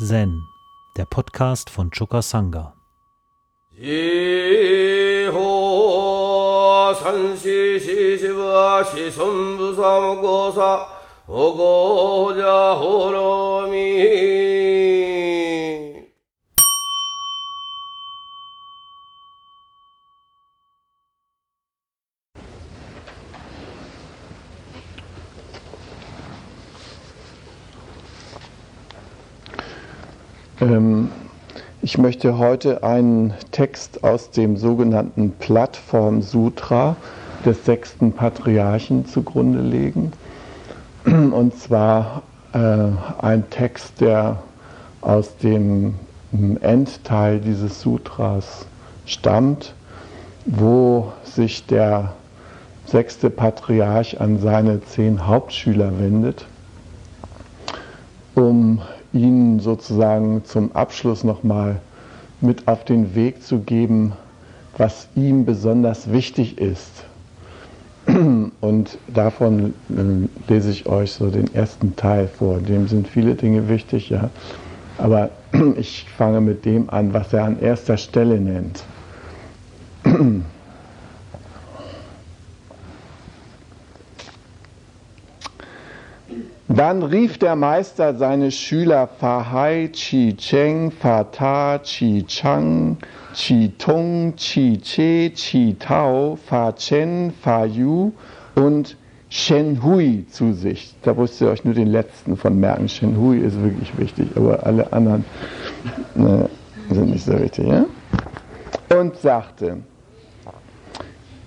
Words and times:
Zen, 0.00 0.46
der 0.96 1.06
Podcast 1.06 1.70
von 1.70 1.90
Choka 1.90 2.22
Sangha. 2.22 2.72
Ich 31.82 31.98
möchte 31.98 32.38
heute 32.38 32.82
einen 32.82 33.32
Text 33.52 34.02
aus 34.02 34.32
dem 34.32 34.56
sogenannten 34.56 35.30
Plattform 35.38 36.20
Sutra 36.20 36.96
des 37.44 37.64
sechsten 37.64 38.12
Patriarchen 38.12 39.06
zugrunde 39.06 39.60
legen. 39.60 40.12
Und 41.04 41.56
zwar 41.56 42.22
äh, 42.52 42.58
ein 43.20 43.48
Text, 43.50 44.00
der 44.00 44.42
aus 45.00 45.36
dem 45.36 45.94
Endteil 46.60 47.38
dieses 47.38 47.80
Sutras 47.80 48.66
stammt, 49.06 49.74
wo 50.44 51.12
sich 51.22 51.66
der 51.66 52.14
sechste 52.84 53.30
Patriarch 53.30 54.20
an 54.20 54.40
seine 54.40 54.82
zehn 54.82 55.26
Hauptschüler 55.26 56.00
wendet, 56.00 56.46
um 58.34 58.80
Ihnen 59.12 59.60
sozusagen 59.60 60.44
zum 60.44 60.72
Abschluss 60.72 61.24
nochmal 61.24 61.80
mit 62.40 62.68
auf 62.68 62.84
den 62.84 63.14
Weg 63.14 63.42
zu 63.42 63.60
geben, 63.60 64.12
was 64.76 65.08
ihm 65.14 65.44
besonders 65.44 66.12
wichtig 66.12 66.58
ist. 66.58 67.04
Und 68.60 68.98
davon 69.08 69.74
äh, 69.90 70.52
lese 70.52 70.70
ich 70.70 70.86
euch 70.86 71.12
so 71.12 71.30
den 71.30 71.52
ersten 71.54 71.96
Teil 71.96 72.28
vor. 72.28 72.58
Dem 72.58 72.88
sind 72.88 73.08
viele 73.08 73.34
Dinge 73.34 73.68
wichtig, 73.68 74.10
ja. 74.10 74.30
Aber 74.98 75.30
ich 75.76 76.06
fange 76.16 76.40
mit 76.40 76.64
dem 76.64 76.90
an, 76.90 77.12
was 77.12 77.32
er 77.32 77.44
an 77.44 77.60
erster 77.60 77.96
Stelle 77.96 78.40
nennt. 78.40 78.82
Dann 86.78 87.02
rief 87.02 87.38
der 87.38 87.56
Meister 87.56 88.14
seine 88.14 88.52
Schüler 88.52 89.08
Fahai, 89.08 89.90
Chi 89.92 90.36
Cheng, 90.36 90.92
Fa 90.92 91.24
Chi 91.82 92.24
Chang, 92.24 92.98
Chi 93.34 93.72
Tung, 93.76 94.34
Chi 94.36 94.78
Che, 94.80 95.32
Chi 95.34 95.74
Tao, 95.76 96.38
Fa 96.46 96.70
Chen, 96.70 97.32
Fa 97.42 97.64
Yu 97.64 98.12
und 98.54 98.96
Shen 99.28 99.82
Hui 99.82 100.24
zu 100.30 100.52
sich. 100.52 100.94
Da 101.02 101.14
müsst 101.14 101.40
ihr 101.40 101.48
euch 101.48 101.64
nur 101.64 101.74
den 101.74 101.88
letzten 101.88 102.36
von 102.36 102.60
merken. 102.60 102.88
Shen 102.88 103.18
Hui 103.18 103.38
ist 103.38 103.60
wirklich 103.60 103.98
wichtig, 103.98 104.28
aber 104.36 104.64
alle 104.64 104.92
anderen 104.92 105.24
ne, 106.14 106.48
sind 106.90 107.10
nicht 107.10 107.24
so 107.24 107.32
wichtig. 107.40 107.66
Ja? 107.66 107.86
Und 108.96 109.16
sagte, 109.16 109.78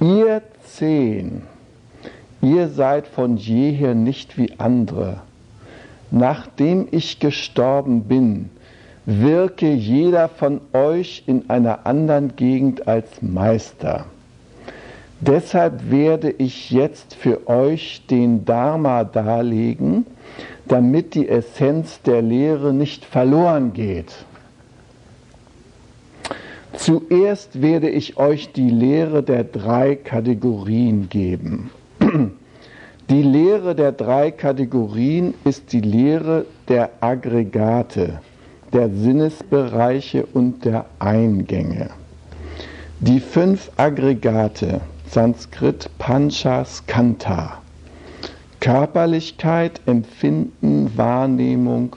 ihr 0.01 0.41
zehn, 0.65 1.43
Ihr 2.41 2.69
seid 2.69 3.07
von 3.07 3.37
jeher 3.37 3.93
nicht 3.93 4.37
wie 4.37 4.53
andere. 4.57 5.21
Nachdem 6.09 6.87
ich 6.91 7.19
gestorben 7.19 8.03
bin, 8.03 8.49
wirke 9.05 9.71
jeder 9.71 10.27
von 10.27 10.61
euch 10.73 11.23
in 11.27 11.49
einer 11.49 11.85
anderen 11.85 12.35
Gegend 12.35 12.87
als 12.87 13.21
Meister. 13.21 14.05
Deshalb 15.19 15.91
werde 15.91 16.31
ich 16.31 16.71
jetzt 16.71 17.13
für 17.13 17.47
euch 17.47 18.01
den 18.09 18.43
Dharma 18.43 19.03
darlegen, 19.03 20.07
damit 20.67 21.13
die 21.13 21.29
Essenz 21.29 22.01
der 22.01 22.23
Lehre 22.23 22.73
nicht 22.73 23.05
verloren 23.05 23.73
geht. 23.73 24.25
Zuerst 26.73 27.61
werde 27.61 27.89
ich 27.89 28.17
euch 28.17 28.51
die 28.51 28.69
Lehre 28.69 29.21
der 29.21 29.43
drei 29.43 29.95
Kategorien 29.95 31.07
geben. 31.09 31.69
Die 33.09 33.23
Lehre 33.23 33.75
der 33.75 33.91
drei 33.91 34.31
Kategorien 34.31 35.33
ist 35.43 35.73
die 35.73 35.81
Lehre 35.81 36.45
der 36.67 36.91
Aggregate, 37.01 38.19
der 38.71 38.89
Sinnesbereiche 38.89 40.25
und 40.33 40.63
der 40.63 40.85
Eingänge. 40.99 41.89
Die 42.99 43.19
fünf 43.19 43.69
Aggregate, 43.77 44.79
Sanskrit 45.09 45.89
Panchas 45.97 46.85
Kanta, 46.85 47.61
Körperlichkeit, 48.61 49.81
Empfinden, 49.87 50.95
Wahrnehmung, 50.95 51.95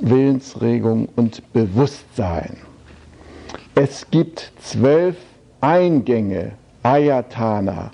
Willensregung 0.00 1.08
und 1.14 1.42
Bewusstsein. 1.52 2.56
Es 3.74 4.10
gibt 4.10 4.50
zwölf 4.60 5.16
Eingänge, 5.60 6.52
Ayatana. 6.82 7.90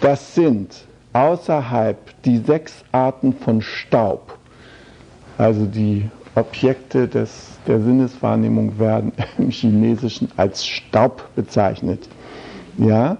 Das 0.00 0.34
sind 0.34 0.86
außerhalb 1.12 1.98
die 2.22 2.38
sechs 2.38 2.84
Arten 2.92 3.32
von 3.34 3.60
Staub, 3.60 4.38
also 5.38 5.66
die 5.66 6.08
Objekte 6.34 7.08
des, 7.08 7.58
der 7.66 7.80
Sinneswahrnehmung 7.80 8.78
werden 8.78 9.12
im 9.38 9.50
Chinesischen 9.50 10.28
als 10.36 10.66
Staub 10.66 11.28
bezeichnet. 11.34 12.08
Ja, 12.78 13.18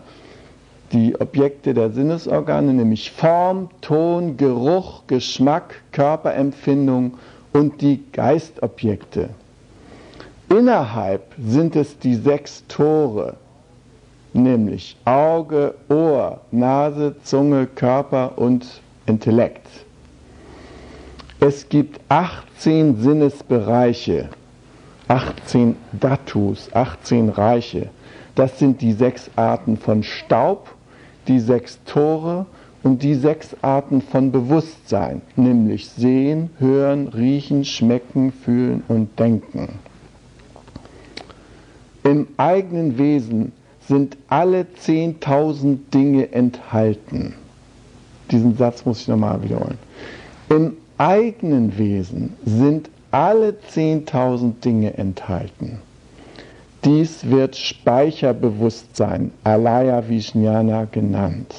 die 0.93 1.19
Objekte 1.21 1.75
der 1.75 1.91
Sinnesorgane, 1.91 2.73
nämlich 2.73 3.11
Form, 3.11 3.71
Ton, 3.81 4.37
Geruch, 4.37 5.03
Geschmack, 5.07 5.83
Körperempfindung 5.93 7.15
und 7.53 7.81
die 7.81 8.03
Geistobjekte. 8.13 9.31
Innerhalb 10.49 11.35
sind 11.43 11.77
es 11.77 11.99
die 11.99 12.15
sechs 12.15 12.65
Tore, 12.69 13.37
nämlich 14.35 14.97
Auge, 15.05 15.75
Ohr, 15.89 16.41
Nase, 16.51 17.15
Zunge, 17.23 17.67
Körper 17.67 18.33
und 18.37 18.67
Intellekt. 19.07 19.67
Es 21.41 21.69
gibt 21.69 22.01
18 22.09 23.01
Sinnesbereiche, 23.01 24.29
18 25.09 25.77
Datus, 25.93 26.71
18 26.73 27.31
Reiche. 27.31 27.91
Das 28.35 28.59
sind 28.59 28.81
die 28.81 28.93
sechs 28.93 29.31
Arten 29.37 29.77
von 29.77 30.03
Staub, 30.03 30.75
die 31.29 31.41
sechs 31.41 31.81
Tore 31.85 32.47
und 32.83 33.03
die 33.03 33.15
sechs 33.15 33.57
Arten 33.63 34.01
von 34.01 34.33
Bewusstsein, 34.33 35.21
nämlich 35.37 35.89
Sehen, 35.89 36.51
Hören, 36.59 37.09
Riechen, 37.09 37.65
Schmecken, 37.65 38.33
Fühlen 38.33 38.83
und 38.89 39.19
Denken. 39.19 39.81
Im 42.05 42.29
eigenen 42.37 42.99
Wesen 42.99 43.53
sind 43.89 44.17
alle 44.29 44.67
10.000 44.85 45.79
Dinge 45.93 46.33
enthalten. 46.33 47.35
Diesen 48.31 48.57
Satz 48.57 48.85
muss 48.85 49.01
ich 49.01 49.09
nochmal 49.09 49.43
wiederholen. 49.43 49.79
Im 50.49 50.77
eigenen 50.99 51.77
Wesen 51.79 52.35
sind 52.45 52.89
alle 53.11 53.55
10.000 53.75 54.61
Dinge 54.65 54.97
enthalten. 54.97 55.79
Dies 56.85 57.29
wird 57.29 57.57
Speicherbewusstsein, 57.57 59.31
Alaya 59.45 60.09
Vijnana 60.09 60.87
genannt. 60.91 61.55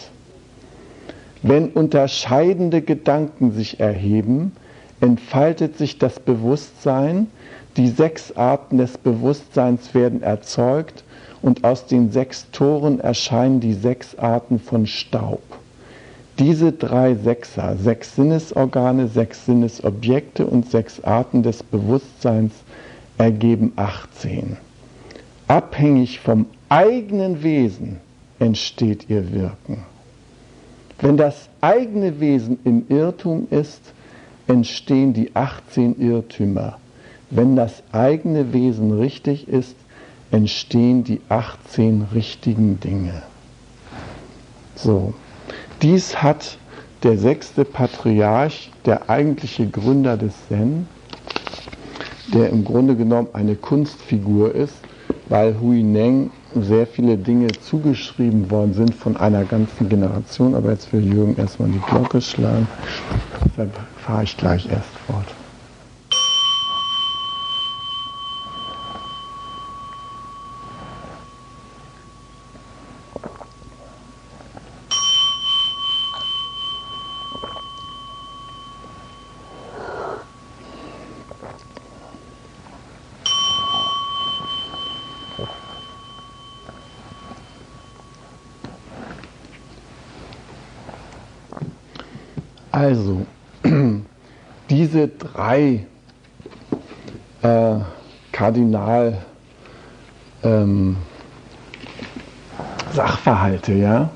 Wenn 1.41 1.69
unterscheidende 1.69 2.81
Gedanken 2.81 3.51
sich 3.51 3.79
erheben, 3.79 4.53
entfaltet 5.01 5.77
sich 5.77 5.97
das 5.97 6.19
Bewusstsein, 6.19 7.27
die 7.77 7.87
sechs 7.87 8.35
Arten 8.35 8.77
des 8.77 8.97
Bewusstseins 8.97 9.93
werden 9.93 10.21
erzeugt 10.21 11.02
und 11.43 11.63
aus 11.63 11.85
den 11.85 12.11
sechs 12.11 12.47
Toren 12.51 12.99
erscheinen 12.99 13.59
die 13.59 13.73
sechs 13.73 14.15
Arten 14.17 14.59
von 14.59 14.87
Staub. 14.87 15.43
Diese 16.39 16.71
drei 16.71 17.13
Sechser, 17.13 17.75
sechs 17.77 18.15
Sinnesorgane, 18.15 19.07
sechs 19.07 19.45
Sinnesobjekte 19.45 20.47
und 20.47 20.71
sechs 20.71 21.03
Arten 21.03 21.43
des 21.43 21.61
Bewusstseins 21.61 22.53
ergeben 23.19 23.73
18. 23.75 24.57
Abhängig 25.47 26.19
vom 26.21 26.47
eigenen 26.69 27.43
Wesen 27.43 27.99
entsteht 28.39 29.09
ihr 29.09 29.31
Wirken. 29.31 29.83
Wenn 30.99 31.17
das 31.17 31.49
eigene 31.61 32.19
Wesen 32.19 32.57
im 32.63 32.85
Irrtum 32.87 33.47
ist, 33.51 33.81
entstehen 34.47 35.13
die 35.13 35.35
18 35.35 35.99
Irrtümer. 35.99 36.79
Wenn 37.29 37.55
das 37.55 37.83
eigene 37.91 38.53
Wesen 38.53 38.97
richtig 38.97 39.47
ist, 39.47 39.75
entstehen 40.33 41.03
die 41.03 41.21
18 41.29 42.07
richtigen 42.13 42.79
Dinge. 42.79 43.21
So, 44.75 45.13
dies 45.81 46.21
hat 46.23 46.57
der 47.03 47.17
sechste 47.17 47.63
Patriarch, 47.63 48.71
der 48.85 49.09
eigentliche 49.09 49.67
Gründer 49.67 50.17
des 50.17 50.33
Zen, 50.47 50.87
der 52.33 52.49
im 52.49 52.65
Grunde 52.65 52.95
genommen 52.95 53.27
eine 53.33 53.55
Kunstfigur 53.55 54.55
ist, 54.55 54.73
weil 55.29 55.59
Hui 55.59 55.83
Neng 55.83 56.31
sehr 56.55 56.87
viele 56.87 57.17
Dinge 57.17 57.47
zugeschrieben 57.51 58.49
worden 58.49 58.73
sind 58.73 58.95
von 58.95 59.15
einer 59.17 59.43
ganzen 59.43 59.87
Generation. 59.87 60.55
Aber 60.55 60.71
jetzt 60.71 60.91
will 60.93 61.05
Jürgen 61.13 61.35
erstmal 61.37 61.69
die 61.69 61.79
Glocke 61.79 62.21
schlagen. 62.21 62.67
Dann 63.55 63.71
fahre 63.97 64.23
ich 64.23 64.35
gleich 64.35 64.67
erst 64.67 64.89
fort. 65.05 65.27
Also, 92.93 93.25
diese 94.69 95.07
drei 95.07 95.87
äh, 97.41 97.75
Kardinal 98.31 99.17
ähm, 100.43 100.97
ja, 102.95 104.09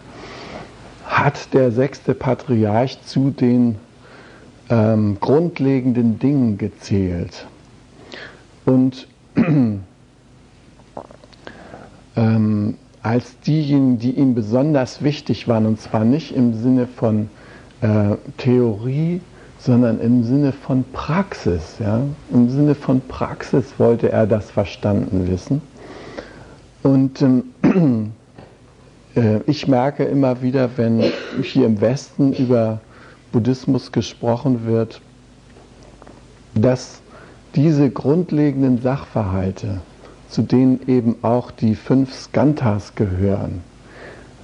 hat 1.07 1.53
der 1.55 1.71
sechste 1.71 2.13
Patriarch 2.13 3.01
zu 3.01 3.31
den 3.31 3.77
ähm, 4.69 5.17
grundlegenden 5.19 6.19
Dingen 6.19 6.59
gezählt. 6.59 7.47
Und 8.63 9.07
ähm, 12.15 12.75
als 13.01 13.39
diejenigen, 13.39 13.97
die 13.97 14.11
ihm 14.11 14.35
besonders 14.35 15.01
wichtig 15.01 15.47
waren, 15.47 15.65
und 15.65 15.81
zwar 15.81 16.05
nicht 16.05 16.35
im 16.35 16.53
Sinne 16.53 16.85
von 16.85 17.31
äh, 17.81 18.15
Theorie, 18.37 19.21
sondern 19.59 19.99
im 19.99 20.23
Sinne 20.23 20.51
von 20.51 20.83
Praxis. 20.93 21.75
Ja? 21.79 22.01
Im 22.31 22.49
Sinne 22.49 22.75
von 22.75 23.01
Praxis 23.01 23.65
wollte 23.77 24.11
er 24.11 24.27
das 24.27 24.51
verstanden 24.51 25.27
wissen. 25.27 25.61
Und 26.83 27.21
ähm, 27.21 27.43
äh, 29.15 29.39
ich 29.45 29.67
merke 29.67 30.03
immer 30.05 30.41
wieder, 30.41 30.69
wenn 30.77 31.03
hier 31.41 31.65
im 31.65 31.81
Westen 31.81 32.33
über 32.33 32.79
Buddhismus 33.31 33.91
gesprochen 33.91 34.65
wird, 34.65 35.01
dass 36.55 37.01
diese 37.55 37.89
grundlegenden 37.89 38.81
Sachverhalte, 38.81 39.81
zu 40.29 40.41
denen 40.41 40.79
eben 40.87 41.15
auch 41.23 41.51
die 41.51 41.75
fünf 41.75 42.13
Skantas 42.13 42.95
gehören, 42.95 43.61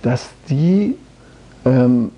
dass 0.02 0.30
die 0.50 0.96
ähm, 1.66 2.12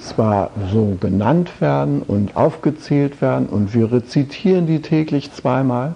zwar 0.00 0.50
so 0.72 0.96
genannt 1.00 1.60
werden 1.60 2.02
und 2.02 2.36
aufgezählt 2.36 3.20
werden 3.22 3.46
und 3.46 3.74
wir 3.74 3.92
rezitieren 3.92 4.66
die 4.66 4.82
täglich 4.82 5.32
zweimal, 5.32 5.94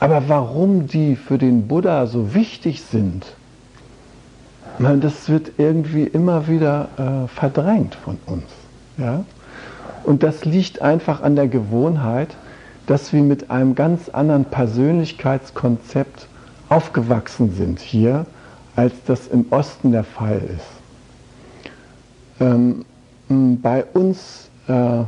aber 0.00 0.28
warum 0.28 0.86
die 0.86 1.16
für 1.16 1.38
den 1.38 1.66
Buddha 1.66 2.06
so 2.06 2.34
wichtig 2.34 2.82
sind, 2.82 3.24
das 4.78 5.28
wird 5.28 5.52
irgendwie 5.58 6.04
immer 6.04 6.46
wieder 6.46 6.88
äh, 6.96 7.28
verdrängt 7.28 7.96
von 7.96 8.16
uns. 8.26 8.44
Ja? 8.96 9.24
Und 10.04 10.22
das 10.22 10.44
liegt 10.44 10.80
einfach 10.80 11.22
an 11.22 11.34
der 11.34 11.48
Gewohnheit, 11.48 12.36
dass 12.86 13.12
wir 13.12 13.22
mit 13.22 13.50
einem 13.50 13.74
ganz 13.74 14.08
anderen 14.08 14.44
Persönlichkeitskonzept 14.44 16.28
aufgewachsen 16.68 17.52
sind 17.54 17.80
hier, 17.80 18.24
als 18.76 18.94
das 19.06 19.26
im 19.26 19.46
Osten 19.50 19.90
der 19.90 20.04
Fall 20.04 20.40
ist. 20.56 20.77
Ähm, 22.40 22.84
bei 23.28 23.84
uns 23.84 24.48
äh, 24.68 25.04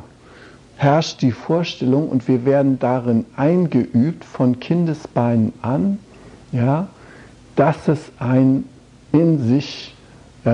herrscht 0.77 1.23
die 1.23 1.33
Vorstellung 1.33 2.09
und 2.09 2.27
wir 2.29 2.45
werden 2.45 2.79
darin 2.79 3.27
eingeübt 3.37 4.25
von 4.25 4.61
Kindesbeinen 4.61 5.53
an, 5.63 5.99
ja, 6.53 6.89
dass 7.57 7.89
es 7.89 8.11
ein 8.19 8.65
in 9.13 9.47
sich 9.47 9.95
äh, 10.45 10.51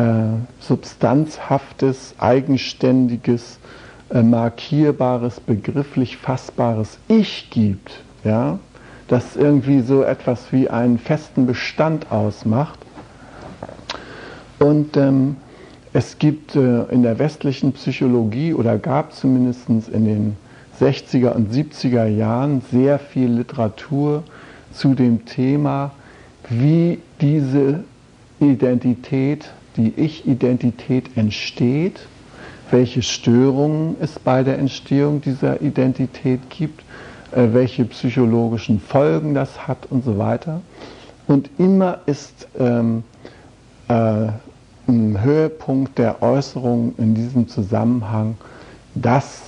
substanzhaftes, 0.61 2.15
eigenständiges, 2.19 3.59
äh, 4.11 4.23
markierbares, 4.23 5.41
begrifflich 5.41 6.17
fassbares 6.17 6.99
Ich 7.09 7.51
gibt, 7.51 8.01
ja, 8.25 8.59
das 9.09 9.37
irgendwie 9.37 9.81
so 9.81 10.03
etwas 10.03 10.53
wie 10.53 10.69
einen 10.69 10.99
festen 10.99 11.47
Bestand 11.47 12.11
ausmacht. 12.11 12.79
Und 14.59 14.97
ähm, 14.97 15.37
es 15.97 16.19
gibt 16.19 16.55
äh, 16.55 16.83
in 16.91 17.03
der 17.03 17.19
westlichen 17.19 17.73
Psychologie 17.73 18.53
oder 18.53 18.77
gab 18.77 19.15
zumindest 19.15 19.67
in 19.71 20.05
den 20.05 20.37
60er 20.79 21.31
und 21.31 21.51
70er 21.51 22.05
Jahren 22.05 22.61
sehr 22.71 22.99
viel 22.99 23.31
Literatur 23.31 24.23
zu 24.75 24.93
dem 24.93 25.25
Thema, 25.25 25.93
wie 26.51 26.99
diese 27.23 27.85
Identität, 28.41 29.49
die 29.79 29.95
Ich-Identität 29.97 31.17
entsteht, 31.17 32.01
welche 32.71 33.01
Störungen 33.01 33.97
es 33.99 34.19
bei 34.19 34.43
der 34.43 34.59
Entstehung 34.59 35.23
dieser 35.23 35.63
Identität 35.63 36.41
gibt, 36.51 36.83
äh, 37.33 37.49
welche 37.53 37.87
psychologischen 37.87 38.81
Folgen 38.81 39.33
das 39.33 39.67
hat 39.67 39.87
und 39.89 40.05
so 40.05 40.19
weiter. 40.19 40.61
Und 41.27 41.49
immer 41.57 42.01
ist 42.05 42.49
ähm, 42.59 43.03
äh, 43.89 44.27
Höhepunkt 44.87 45.99
der 45.99 46.23
Äußerung 46.23 46.95
in 46.99 47.15
diesem 47.15 47.49
Zusammenhang, 47.49 48.37
dass 48.95 49.43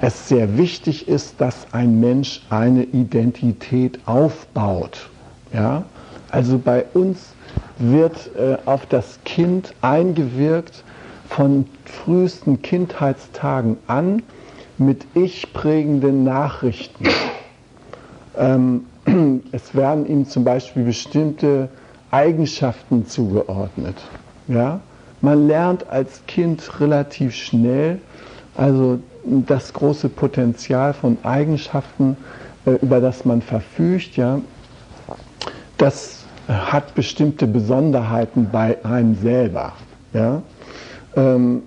es 0.00 0.28
sehr 0.28 0.58
wichtig 0.58 1.08
ist, 1.08 1.40
dass 1.40 1.66
ein 1.72 2.00
Mensch 2.00 2.42
eine 2.50 2.82
Identität 2.82 3.98
aufbaut. 4.06 5.08
Ja? 5.52 5.84
Also 6.30 6.58
bei 6.58 6.84
uns 6.94 7.32
wird 7.78 8.30
äh, 8.36 8.56
auf 8.66 8.86
das 8.86 9.18
Kind 9.24 9.74
eingewirkt 9.80 10.84
von 11.28 11.66
frühesten 11.84 12.60
Kindheitstagen 12.62 13.76
an 13.86 14.22
mit 14.78 15.06
ich 15.14 15.52
prägenden 15.52 16.24
Nachrichten. 16.24 17.06
Ähm, 18.36 18.86
es 19.52 19.74
werden 19.74 20.06
ihm 20.06 20.28
zum 20.28 20.44
Beispiel 20.44 20.84
bestimmte 20.84 21.68
Eigenschaften 22.10 23.06
zugeordnet. 23.06 23.96
Ja? 24.48 24.80
Man 25.20 25.46
lernt 25.46 25.88
als 25.88 26.22
Kind 26.26 26.80
relativ 26.80 27.34
schnell, 27.34 27.98
also 28.56 28.98
das 29.24 29.72
große 29.72 30.08
Potenzial 30.08 30.92
von 30.92 31.16
Eigenschaften, 31.22 32.16
äh, 32.66 32.72
über 32.82 33.00
das 33.00 33.24
man 33.24 33.40
verfügt, 33.42 34.16
ja, 34.16 34.40
das 35.78 36.24
hat 36.46 36.94
bestimmte 36.94 37.46
Besonderheiten 37.46 38.48
bei 38.52 38.76
einem 38.84 39.14
selber. 39.14 39.72
Ja. 40.12 40.42
Ähm, 41.16 41.62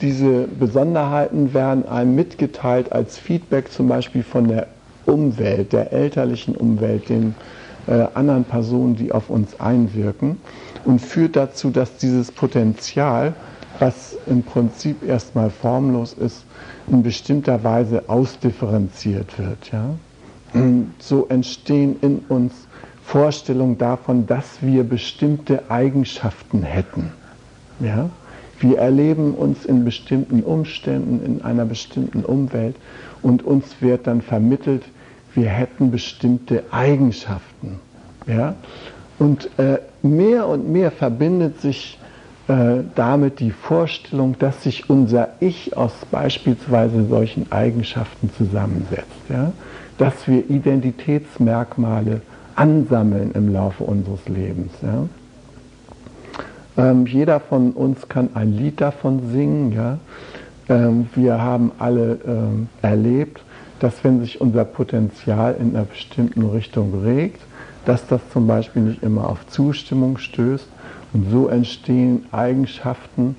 diese 0.00 0.48
Besonderheiten 0.58 1.54
werden 1.54 1.88
einem 1.88 2.14
mitgeteilt 2.14 2.92
als 2.92 3.16
Feedback 3.16 3.70
zum 3.72 3.88
Beispiel 3.88 4.22
von 4.22 4.48
der 4.48 4.66
Umwelt, 5.06 5.72
der 5.72 5.92
elterlichen 5.92 6.54
Umwelt, 6.56 7.08
den 7.08 7.34
äh, 7.86 8.06
anderen 8.14 8.44
Personen, 8.44 8.96
die 8.96 9.12
auf 9.12 9.30
uns 9.30 9.58
einwirken 9.60 10.38
und 10.84 11.00
führt 11.00 11.36
dazu, 11.36 11.70
dass 11.70 11.96
dieses 11.96 12.30
Potenzial, 12.30 13.34
was 13.78 14.16
im 14.26 14.42
Prinzip 14.42 15.02
erstmal 15.06 15.50
formlos 15.50 16.12
ist, 16.12 16.44
in 16.88 17.02
bestimmter 17.02 17.62
Weise 17.64 18.04
ausdifferenziert 18.08 19.38
wird. 19.38 19.72
Ja? 19.72 19.94
So 20.98 21.26
entstehen 21.28 21.96
in 22.02 22.18
uns 22.28 22.52
Vorstellungen 23.04 23.78
davon, 23.78 24.26
dass 24.26 24.44
wir 24.60 24.84
bestimmte 24.84 25.70
Eigenschaften 25.70 26.62
hätten. 26.62 27.10
Ja? 27.80 28.10
Wir 28.60 28.78
erleben 28.78 29.34
uns 29.34 29.64
in 29.64 29.84
bestimmten 29.84 30.42
Umständen, 30.44 31.24
in 31.24 31.42
einer 31.42 31.64
bestimmten 31.64 32.24
Umwelt 32.24 32.76
und 33.20 33.44
uns 33.44 33.64
wird 33.80 34.06
dann 34.06 34.22
vermittelt, 34.22 34.84
wir 35.34 35.48
hätten 35.48 35.90
bestimmte 35.90 36.64
Eigenschaften. 36.70 37.80
Ja? 38.26 38.54
Und 39.18 39.48
äh, 39.58 39.78
mehr 40.02 40.46
und 40.46 40.70
mehr 40.70 40.90
verbindet 40.90 41.60
sich 41.60 41.98
äh, 42.48 42.82
damit 42.94 43.40
die 43.40 43.50
Vorstellung, 43.50 44.36
dass 44.38 44.62
sich 44.64 44.90
unser 44.90 45.30
Ich 45.40 45.76
aus 45.76 45.92
beispielsweise 46.10 47.06
solchen 47.06 47.50
Eigenschaften 47.52 48.30
zusammensetzt. 48.36 49.06
Ja? 49.28 49.52
Dass 49.98 50.26
wir 50.26 50.48
Identitätsmerkmale 50.50 52.20
ansammeln 52.56 53.32
im 53.34 53.52
Laufe 53.52 53.84
unseres 53.84 54.28
Lebens. 54.28 54.72
Ja? 54.82 55.08
Ähm, 56.76 57.06
jeder 57.06 57.40
von 57.40 57.72
uns 57.72 58.08
kann 58.08 58.30
ein 58.34 58.52
Lied 58.52 58.80
davon 58.80 59.30
singen. 59.32 59.72
Ja? 59.72 59.98
Ähm, 60.68 61.08
wir 61.14 61.40
haben 61.40 61.72
alle 61.78 62.18
ähm, 62.26 62.68
erlebt, 62.82 63.40
dass 63.82 64.04
wenn 64.04 64.20
sich 64.20 64.40
unser 64.40 64.64
Potenzial 64.64 65.56
in 65.58 65.74
einer 65.74 65.84
bestimmten 65.84 66.46
Richtung 66.46 67.02
regt, 67.02 67.40
dass 67.84 68.06
das 68.06 68.20
zum 68.32 68.46
Beispiel 68.46 68.82
nicht 68.82 69.02
immer 69.02 69.28
auf 69.28 69.44
Zustimmung 69.48 70.18
stößt 70.18 70.68
und 71.12 71.30
so 71.30 71.48
entstehen 71.48 72.26
Eigenschaften. 72.30 73.34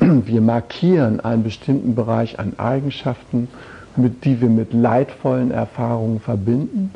Wir 0.00 0.40
markieren 0.40 1.20
einen 1.20 1.42
bestimmten 1.42 1.94
Bereich 1.94 2.38
an 2.38 2.54
Eigenschaften, 2.58 3.48
mit, 3.94 4.24
die 4.24 4.40
wir 4.40 4.48
mit 4.48 4.72
leidvollen 4.72 5.50
Erfahrungen 5.50 6.20
verbinden. 6.20 6.92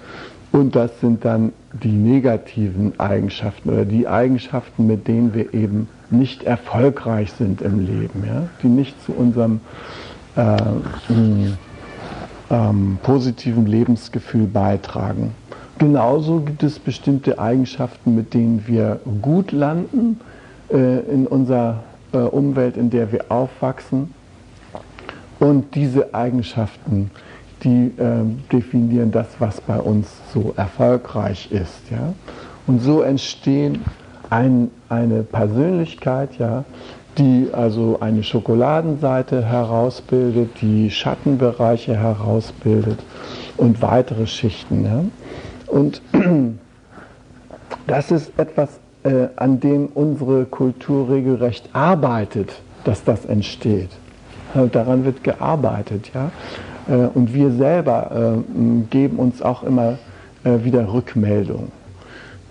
Und 0.50 0.74
das 0.74 0.98
sind 1.00 1.26
dann 1.26 1.52
die 1.74 1.92
negativen 1.92 2.98
Eigenschaften 2.98 3.68
oder 3.68 3.84
die 3.84 4.08
Eigenschaften, 4.08 4.86
mit 4.86 5.06
denen 5.06 5.34
wir 5.34 5.52
eben 5.52 5.88
nicht 6.08 6.44
erfolgreich 6.44 7.30
sind 7.32 7.60
im 7.60 7.84
Leben, 7.84 8.24
ja? 8.26 8.48
die 8.62 8.68
nicht 8.68 9.04
zu 9.04 9.12
unserem 9.12 9.60
äh, 10.34 10.56
ähm, 12.50 12.98
positiven 13.02 13.66
Lebensgefühl 13.66 14.46
beitragen. 14.46 15.32
Genauso 15.78 16.40
gibt 16.40 16.62
es 16.62 16.78
bestimmte 16.78 17.38
Eigenschaften, 17.38 18.14
mit 18.14 18.32
denen 18.32 18.64
wir 18.66 19.00
gut 19.20 19.52
landen 19.52 20.20
äh, 20.70 21.00
in 21.00 21.26
unserer 21.26 21.82
äh, 22.12 22.18
Umwelt, 22.18 22.76
in 22.76 22.90
der 22.90 23.12
wir 23.12 23.26
aufwachsen. 23.28 24.14
Und 25.38 25.74
diese 25.74 26.14
Eigenschaften, 26.14 27.10
die 27.62 27.92
äh, 27.98 28.24
definieren 28.50 29.10
das, 29.10 29.26
was 29.38 29.60
bei 29.60 29.78
uns 29.78 30.08
so 30.32 30.54
erfolgreich 30.56 31.52
ist. 31.52 31.90
Ja? 31.90 32.14
Und 32.66 32.80
so 32.80 33.02
entstehen 33.02 33.84
ein, 34.30 34.70
eine 34.88 35.22
Persönlichkeit, 35.22 36.38
ja, 36.38 36.64
die 37.18 37.48
also 37.52 37.98
eine 38.00 38.22
Schokoladenseite 38.22 39.44
herausbildet, 39.44 40.50
die 40.60 40.90
Schattenbereiche 40.90 41.96
herausbildet 41.96 42.98
und 43.56 43.82
weitere 43.82 44.26
Schichten. 44.26 44.84
Ja? 44.84 45.04
Und 45.66 46.02
das 47.86 48.10
ist 48.10 48.32
etwas, 48.38 48.80
äh, 49.04 49.28
an 49.36 49.60
dem 49.60 49.86
unsere 49.86 50.44
Kultur 50.44 51.08
regelrecht 51.08 51.70
arbeitet, 51.72 52.52
dass 52.84 53.04
das 53.04 53.24
entsteht. 53.24 53.90
Daran 54.72 55.04
wird 55.04 55.22
gearbeitet, 55.22 56.12
ja. 56.14 56.30
Äh, 56.88 57.08
und 57.14 57.34
wir 57.34 57.50
selber 57.50 58.34
äh, 58.36 58.84
geben 58.90 59.18
uns 59.18 59.42
auch 59.42 59.62
immer 59.62 59.98
äh, 60.44 60.64
wieder 60.64 60.92
Rückmeldung. 60.92 61.70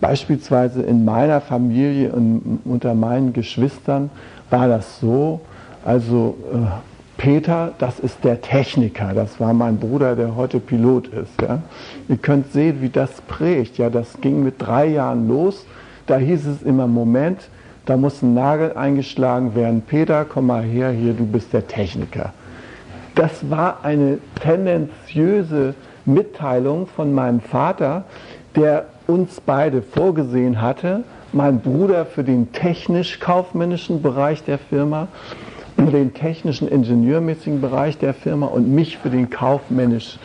Beispielsweise 0.01 0.81
in 0.81 1.05
meiner 1.05 1.41
Familie 1.41 2.11
und 2.11 2.59
unter 2.65 2.93
meinen 2.93 3.33
Geschwistern 3.33 4.09
war 4.49 4.67
das 4.67 4.99
so, 4.99 5.41
also 5.83 6.37
äh, 6.53 6.57
Peter, 7.17 7.71
das 7.77 7.99
ist 7.99 8.23
der 8.23 8.41
Techniker, 8.41 9.13
das 9.13 9.39
war 9.39 9.53
mein 9.53 9.77
Bruder, 9.77 10.15
der 10.15 10.35
heute 10.35 10.59
Pilot 10.59 11.07
ist. 11.07 11.41
Ja. 11.41 11.59
Ihr 12.09 12.17
könnt 12.17 12.51
sehen, 12.51 12.81
wie 12.81 12.89
das 12.89 13.21
prägt. 13.21 13.77
Ja, 13.77 13.89
das 13.89 14.19
ging 14.19 14.43
mit 14.43 14.55
drei 14.57 14.87
Jahren 14.87 15.27
los. 15.27 15.65
Da 16.07 16.17
hieß 16.17 16.45
es 16.45 16.61
immer, 16.61 16.87
Moment, 16.87 17.49
da 17.85 17.97
muss 17.97 18.21
ein 18.21 18.33
Nagel 18.33 18.73
eingeschlagen 18.73 19.55
werden. 19.55 19.81
Peter, 19.81 20.25
komm 20.25 20.47
mal 20.47 20.63
her, 20.63 20.91
hier, 20.91 21.13
du 21.13 21.25
bist 21.25 21.53
der 21.53 21.67
Techniker. 21.67 22.33
Das 23.15 23.49
war 23.49 23.79
eine 23.83 24.19
tendenziöse 24.41 25.73
Mitteilung 26.03 26.85
von 26.87 27.13
meinem 27.13 27.39
Vater, 27.39 28.03
der 28.55 28.87
uns 29.07 29.39
beide 29.39 29.81
vorgesehen 29.81 30.61
hatte, 30.61 31.03
mein 31.35 31.59
Bruder 31.59 32.05
für 32.05 32.23
den 32.23 32.51
technisch-kaufmännischen 32.53 34.01
Bereich 34.01 34.43
der 34.43 34.57
Firma, 34.57 35.09
den 35.77 36.13
technischen 36.13 36.69
ingenieurmäßigen 36.69 37.59
Bereich 37.59 37.97
der 37.97 38.13
Firma 38.13 38.47
und 38.47 38.73
mich 38.73 38.97
für 38.97 39.09
den 39.09 39.29
kaufmännisch, 39.29 40.17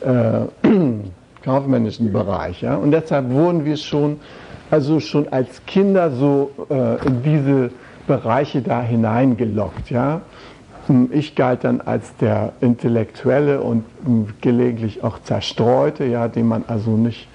äh, 0.00 0.40
kaufmännischen 1.44 2.12
Bereich. 2.12 2.62
Ja? 2.62 2.74
Und 2.74 2.90
deshalb 2.90 3.30
wurden 3.30 3.64
wir 3.64 3.76
schon, 3.76 4.18
also 4.68 4.98
schon 4.98 5.28
als 5.28 5.64
Kinder 5.66 6.10
so 6.10 6.50
äh, 6.68 7.06
in 7.06 7.22
diese 7.22 7.70
Bereiche 8.08 8.60
da 8.60 8.82
hineingelockt. 8.82 9.90
Ja? 9.90 10.22
Ich 11.12 11.36
galt 11.36 11.62
dann 11.62 11.80
als 11.80 12.16
der 12.16 12.54
Intellektuelle 12.60 13.60
und 13.60 13.84
gelegentlich 14.40 15.04
auch 15.04 15.20
Zerstreute, 15.20 16.04
ja, 16.04 16.26
dem 16.26 16.48
man 16.48 16.64
also 16.66 16.90
nicht 16.90 17.28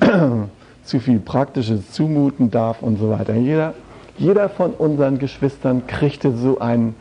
zu 0.90 0.98
viel 0.98 1.20
Praktisches 1.20 1.92
zumuten 1.92 2.50
darf 2.50 2.82
und 2.82 2.98
so 2.98 3.10
weiter. 3.10 3.34
Jeder, 3.34 3.74
jeder 4.18 4.48
von 4.48 4.72
unseren 4.72 5.18
Geschwistern 5.18 5.86
kriegte 5.86 6.32
so, 6.32 6.58
ein, 6.58 6.96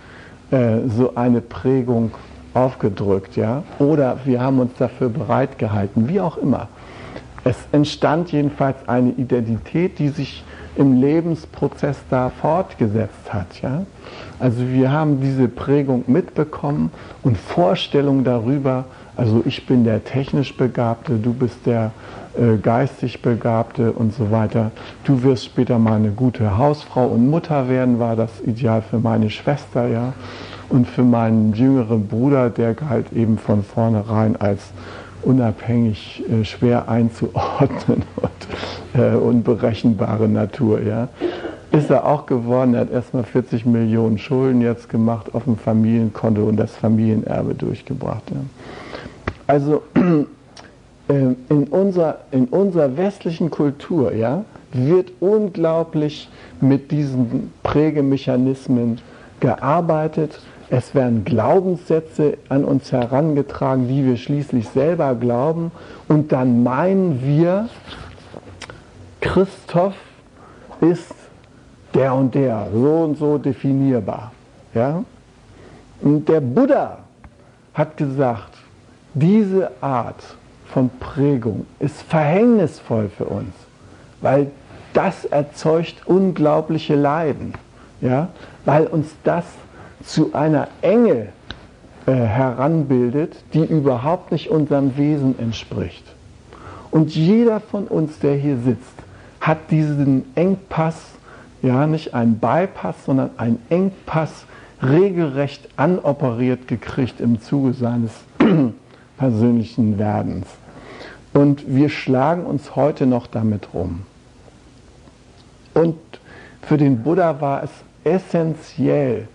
äh, 0.52 0.88
so 0.88 1.16
eine 1.16 1.42
Prägung 1.42 2.12
aufgedrückt, 2.54 3.36
ja, 3.36 3.64
oder 3.80 4.20
wir 4.26 4.42
haben 4.42 4.60
uns 4.60 4.74
dafür 4.78 5.10
bereit 5.10 5.58
gehalten, 5.58 6.08
wie 6.08 6.22
auch 6.22 6.38
immer. 6.38 6.68
Es 7.44 7.58
entstand 7.72 8.32
jedenfalls 8.32 8.78
eine 8.88 9.12
Identität, 9.12 9.98
die 9.98 10.10
sich 10.10 10.44
im 10.76 11.02
Lebensprozess 11.02 11.98
da 12.10 12.30
fortgesetzt 12.30 13.34
hat. 13.34 13.62
Ja? 13.62 13.86
Also 14.40 14.68
wir 14.68 14.92
haben 14.92 15.20
diese 15.20 15.48
Prägung 15.48 16.04
mitbekommen 16.08 16.92
und 17.24 17.38
Vorstellungen 17.38 18.24
darüber, 18.24 18.86
also 19.16 19.42
ich 19.46 19.66
bin 19.66 19.84
der 19.84 20.04
technisch 20.04 20.56
Begabte, 20.56 21.18
du 21.18 21.34
bist 21.34 21.66
der 21.66 21.92
äh, 22.38 22.58
geistig 22.58 23.22
Begabte 23.22 23.92
und 23.92 24.14
so 24.14 24.32
weiter. 24.32 24.72
Du 25.04 25.24
wirst 25.24 25.46
später 25.46 25.80
mal 25.80 25.96
eine 25.96 26.12
gute 26.12 26.58
Hausfrau 26.58 27.06
und 27.08 27.28
Mutter 27.30 27.70
werden, 27.70 28.00
war 28.00 28.16
das 28.16 28.42
Ideal 28.42 28.82
für 28.82 29.00
meine 29.00 29.30
Schwester, 29.30 29.88
ja. 29.88 30.14
Und 30.70 30.88
für 30.88 31.04
meinen 31.04 31.54
jüngeren 31.54 32.08
Bruder, 32.08 32.52
der 32.52 32.76
galt 32.76 33.12
eben 33.14 33.40
von 33.40 33.64
vornherein 33.64 34.36
als 34.36 34.72
unabhängig, 35.24 36.24
äh, 36.30 36.46
schwer 36.46 36.88
einzuordnen 36.88 38.04
und 38.16 39.02
äh, 39.02 39.16
unberechenbare 39.16 40.28
Natur, 40.28 40.82
ja. 40.82 41.10
Ist 41.72 41.90
er 41.90 42.06
auch 42.06 42.26
geworden, 42.26 42.74
er 42.74 42.82
hat 42.82 42.92
erstmal 42.92 43.24
40 43.24 43.66
Millionen 43.66 44.18
Schulden 44.18 44.62
jetzt 44.62 44.90
gemacht 44.90 45.36
auf 45.36 45.44
dem 45.44 45.58
Familienkonto 45.58 46.44
und 46.44 46.58
das 46.58 46.76
Familienerbe 46.76 47.54
durchgebracht. 47.54 48.24
Ja. 48.32 48.38
Also 49.46 49.84
in 51.10 51.68
unserer, 51.72 52.20
in 52.32 52.46
unserer 52.46 52.96
westlichen 52.96 53.50
Kultur 53.50 54.14
ja, 54.14 54.46
wird 54.72 55.12
unglaublich 55.20 56.30
mit 56.62 56.92
diesen 56.92 57.52
Prägemechanismen 57.64 59.00
gearbeitet. 59.40 60.40
Es 60.70 60.94
werden 60.94 61.26
Glaubenssätze 61.26 62.38
an 62.50 62.64
uns 62.64 62.92
herangetragen, 62.92 63.88
die 63.88 64.06
wir 64.06 64.18
schließlich 64.18 64.70
selber 64.70 65.16
glauben. 65.16 65.72
Und 66.08 66.32
dann 66.32 66.62
meinen 66.62 67.24
wir, 67.24 67.70
Christoph 69.20 69.96
ist 70.80 71.16
der 71.96 72.14
und 72.14 72.36
der, 72.36 72.68
so 72.72 73.04
und 73.04 73.18
so 73.18 73.40
definierbar. 73.40 74.32
Ja? 74.76 75.04
Und 76.02 76.30
der 76.30 76.40
Buddha 76.40 77.00
hat 77.74 77.98
gesagt, 77.98 78.54
diese 79.16 79.72
Art 79.82 80.38
von 80.74 80.90
Prägung 81.00 81.66
ist 81.80 82.02
verhängnisvoll 82.04 83.10
für 83.10 83.26
uns, 83.26 83.54
weil 84.22 84.52
das 84.94 85.26
erzeugt 85.26 85.96
unglaubliche 86.06 86.96
Leiden, 86.96 87.54
ja? 88.02 88.30
weil 88.66 88.88
uns 88.88 89.16
das 89.24 89.46
zu 90.04 90.34
einer 90.34 90.68
Enge 90.82 91.30
äh, 92.06 92.12
heranbildet, 92.12 93.36
die 93.54 93.64
überhaupt 93.64 94.32
nicht 94.32 94.50
unserem 94.50 94.98
Wesen 94.98 95.38
entspricht. 95.40 96.04
Und 96.92 97.16
jeder 97.16 97.60
von 97.60 97.86
uns, 97.86 98.20
der 98.20 98.36
hier 98.36 98.58
sitzt, 98.58 98.94
hat 99.42 99.72
diesen 99.72 100.26
Engpass, 100.36 100.96
ja 101.62 101.88
nicht 101.88 102.14
einen 102.14 102.40
Bypass, 102.40 102.96
sondern 103.06 103.32
einen 103.38 103.62
Engpass 103.70 104.46
regelrecht 104.82 105.68
anoperiert 105.76 106.68
gekriegt 106.68 107.20
im 107.20 107.42
Zuge 107.42 107.74
seines 107.74 108.12
persönlichen 109.20 110.00
Werdens. 110.00 110.48
Und 111.34 111.64
wir 111.68 111.90
schlagen 111.90 112.46
uns 112.46 112.76
heute 112.76 113.06
noch 113.06 113.28
damit 113.28 113.74
rum. 113.74 114.02
Und 115.74 115.98
für 116.62 116.78
den 116.78 117.04
Buddha 117.04 117.40
war 117.40 117.64
es 117.64 117.70
essentiell, 118.04 119.28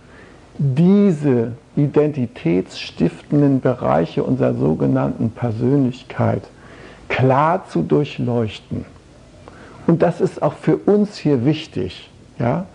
diese 0.58 1.52
identitätsstiftenden 1.76 3.60
Bereiche 3.60 4.24
unserer 4.24 4.54
sogenannten 4.54 5.30
Persönlichkeit 5.30 6.42
klar 7.08 7.66
zu 7.68 7.82
durchleuchten. 7.82 8.84
Und 9.86 10.02
das 10.02 10.20
ist 10.20 10.42
auch 10.42 10.54
für 10.54 10.76
uns 10.76 11.18
hier 11.18 11.44
wichtig. 11.44 12.08
Ja? 12.38 12.66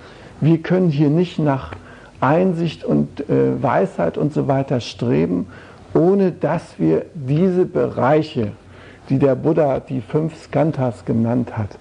Wir 0.42 0.60
können 0.60 0.90
hier 0.90 1.10
nicht 1.10 1.40
nach 1.40 1.74
Einsicht 2.22 2.84
und 2.84 3.30
äh, 3.30 3.62
Weisheit 3.64 4.18
und 4.18 4.34
so 4.34 4.48
weiter 4.48 4.80
streben, 4.80 5.48
ohne 5.94 6.32
dass 6.32 6.78
wir 6.78 7.06
diese 7.14 7.66
Bereiche, 7.66 8.52
die 9.10 9.20
der 9.20 9.36
Buddha 9.36 9.80
die 9.80 10.02
fünf 10.02 10.36
Skandhas 10.36 11.06
genannt 11.06 11.58
hat, 11.58 11.78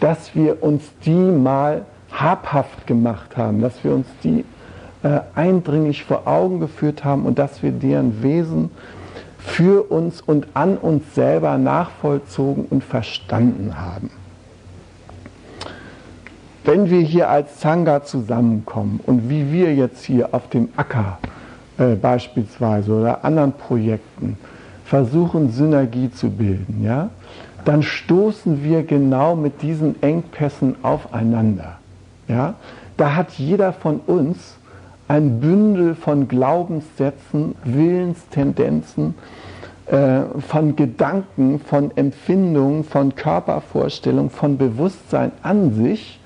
dass 0.00 0.34
wir 0.34 0.62
uns 0.62 0.82
die 1.04 1.10
mal 1.10 1.82
habhaft 2.10 2.86
gemacht 2.86 3.36
haben, 3.36 3.60
dass 3.60 3.84
wir 3.84 3.94
uns 3.94 4.06
die 4.22 4.44
äh, 5.02 5.20
eindringlich 5.34 6.04
vor 6.04 6.26
Augen 6.26 6.60
geführt 6.60 7.04
haben 7.04 7.24
und 7.24 7.38
dass 7.38 7.62
wir 7.62 7.72
deren 7.72 8.22
Wesen 8.22 8.70
für 9.38 9.90
uns 9.90 10.20
und 10.20 10.48
an 10.54 10.76
uns 10.76 11.14
selber 11.14 11.58
nachvollzogen 11.58 12.66
und 12.70 12.84
verstanden 12.84 13.78
haben. 13.80 14.10
Wenn 16.64 16.90
wir 16.90 17.00
hier 17.00 17.28
als 17.28 17.60
Sangha 17.60 18.04
zusammenkommen 18.04 19.00
und 19.04 19.28
wie 19.28 19.52
wir 19.52 19.74
jetzt 19.74 20.04
hier 20.04 20.32
auf 20.32 20.48
dem 20.48 20.68
Acker 20.76 21.18
äh, 21.78 21.94
beispielsweise 21.94 22.92
oder 22.92 23.24
anderen 23.24 23.52
Projekten 23.52 24.36
versuchen, 24.84 25.50
Synergie 25.50 26.10
zu 26.10 26.30
bilden, 26.30 26.82
ja, 26.84 27.10
dann 27.64 27.82
stoßen 27.82 28.64
wir 28.64 28.82
genau 28.82 29.36
mit 29.36 29.62
diesen 29.62 30.02
Engpässen 30.02 30.76
aufeinander. 30.82 31.78
Ja? 32.28 32.54
Da 32.96 33.14
hat 33.14 33.32
jeder 33.32 33.72
von 33.72 34.00
uns 34.06 34.56
ein 35.08 35.40
Bündel 35.40 35.94
von 35.94 36.28
Glaubenssätzen, 36.28 37.54
Willenstendenzen, 37.64 39.14
äh, 39.86 40.20
von 40.46 40.76
Gedanken, 40.76 41.60
von 41.60 41.90
Empfindungen, 41.96 42.84
von 42.84 43.14
Körpervorstellungen, 43.14 44.30
von 44.30 44.56
Bewusstsein 44.56 45.32
an 45.42 45.74
sich, 45.74 46.18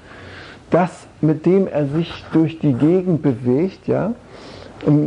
das, 0.71 1.07
mit 1.21 1.47
dem 1.47 1.67
er 1.67 1.87
sich 1.87 2.25
durch 2.33 2.59
die 2.59 2.75
Gegend 2.75 3.23
bewegt, 3.23 3.87
ja, 3.87 4.13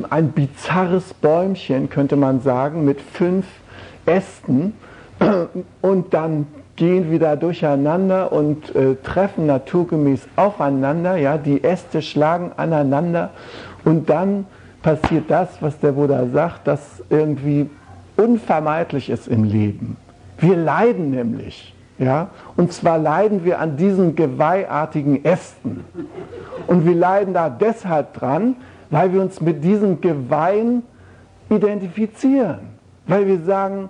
ein 0.09 0.31
bizarres 0.31 1.13
Bäumchen, 1.13 1.89
könnte 1.89 2.15
man 2.15 2.41
sagen, 2.41 2.85
mit 2.85 3.01
fünf 3.01 3.45
Ästen 4.05 4.73
und 5.81 6.13
dann 6.13 6.47
gehen 6.75 7.11
wieder 7.11 7.35
durcheinander 7.35 8.31
und 8.31 8.73
äh, 8.75 8.95
treffen 9.03 9.45
naturgemäß 9.45 10.21
aufeinander. 10.35 11.17
Ja, 11.17 11.37
die 11.37 11.63
Äste 11.63 12.01
schlagen 12.01 12.51
aneinander 12.55 13.31
und 13.83 14.09
dann 14.09 14.45
passiert 14.81 15.25
das, 15.29 15.61
was 15.61 15.77
der 15.79 15.91
Buddha 15.91 16.25
sagt, 16.27 16.67
das 16.67 17.03
irgendwie 17.09 17.69
unvermeidlich 18.15 19.09
ist 19.09 19.27
im 19.27 19.43
Leben. 19.43 19.97
Wir 20.37 20.55
leiden 20.55 21.11
nämlich. 21.11 21.75
Ja? 21.97 22.29
Und 22.55 22.71
zwar 22.71 22.97
leiden 22.97 23.43
wir 23.43 23.59
an 23.59 23.77
diesen 23.77 24.15
geweihartigen 24.15 25.23
Ästen. 25.23 25.83
Und 26.67 26.85
wir 26.85 26.95
leiden 26.95 27.33
da 27.33 27.49
deshalb 27.49 28.13
dran, 28.13 28.55
weil 28.89 29.13
wir 29.13 29.21
uns 29.21 29.41
mit 29.41 29.63
diesen 29.63 30.01
Geweihen 30.01 30.83
identifizieren. 31.49 32.59
Weil 33.07 33.27
wir 33.27 33.39
sagen, 33.41 33.89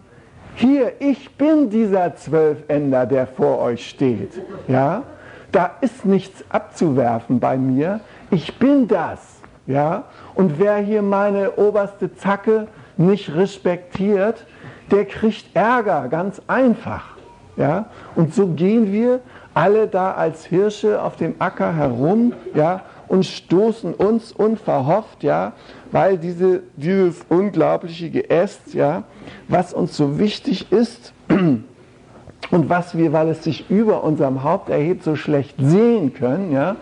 hier, 0.55 0.93
ich 0.99 1.35
bin 1.37 1.69
dieser 1.69 2.15
Zwölfender, 2.15 3.05
der 3.05 3.27
vor 3.27 3.59
euch 3.59 3.89
steht. 3.89 4.41
Ja? 4.67 5.03
Da 5.51 5.71
ist 5.81 6.05
nichts 6.05 6.43
abzuwerfen 6.49 7.39
bei 7.39 7.57
mir. 7.57 8.01
Ich 8.29 8.57
bin 8.59 8.87
das. 8.87 9.19
Ja? 9.67 10.03
Und 10.35 10.59
wer 10.59 10.77
hier 10.77 11.01
meine 11.01 11.53
oberste 11.53 12.13
Zacke 12.15 12.67
nicht 12.97 13.33
respektiert, 13.33 14.45
der 14.91 15.05
kriegt 15.05 15.55
Ärger, 15.55 16.07
ganz 16.09 16.41
einfach. 16.47 17.15
Ja? 17.55 17.85
Und 18.15 18.33
so 18.33 18.47
gehen 18.47 18.91
wir 18.91 19.21
alle 19.53 19.87
da 19.87 20.13
als 20.13 20.45
Hirsche 20.45 21.01
auf 21.01 21.15
dem 21.15 21.35
Acker 21.39 21.73
herum 21.73 22.33
ja, 22.53 22.81
und 23.09 23.25
stoßen 23.25 23.93
uns 23.93 24.31
unverhofft, 24.31 25.23
ja, 25.23 25.53
weil 25.91 26.17
diese, 26.17 26.61
dieses 26.77 27.25
unglaubliche 27.27 28.09
Geäst, 28.09 28.73
ja, 28.73 29.03
was 29.47 29.73
uns 29.73 29.97
so 29.97 30.17
wichtig 30.19 30.71
ist 30.71 31.11
und 31.27 32.69
was 32.69 32.95
wir, 32.97 33.11
weil 33.11 33.29
es 33.29 33.43
sich 33.43 33.69
über 33.69 34.03
unserem 34.03 34.43
Haupt 34.43 34.69
erhebt, 34.69 35.03
so 35.03 35.15
schlecht 35.15 35.55
sehen 35.57 36.13
können, 36.13 36.51
ja, 36.51 36.75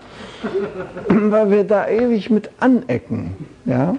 weil 1.08 1.50
wir 1.50 1.64
da 1.64 1.88
ewig 1.88 2.30
mit 2.30 2.52
anecken. 2.60 3.34
Ja. 3.66 3.96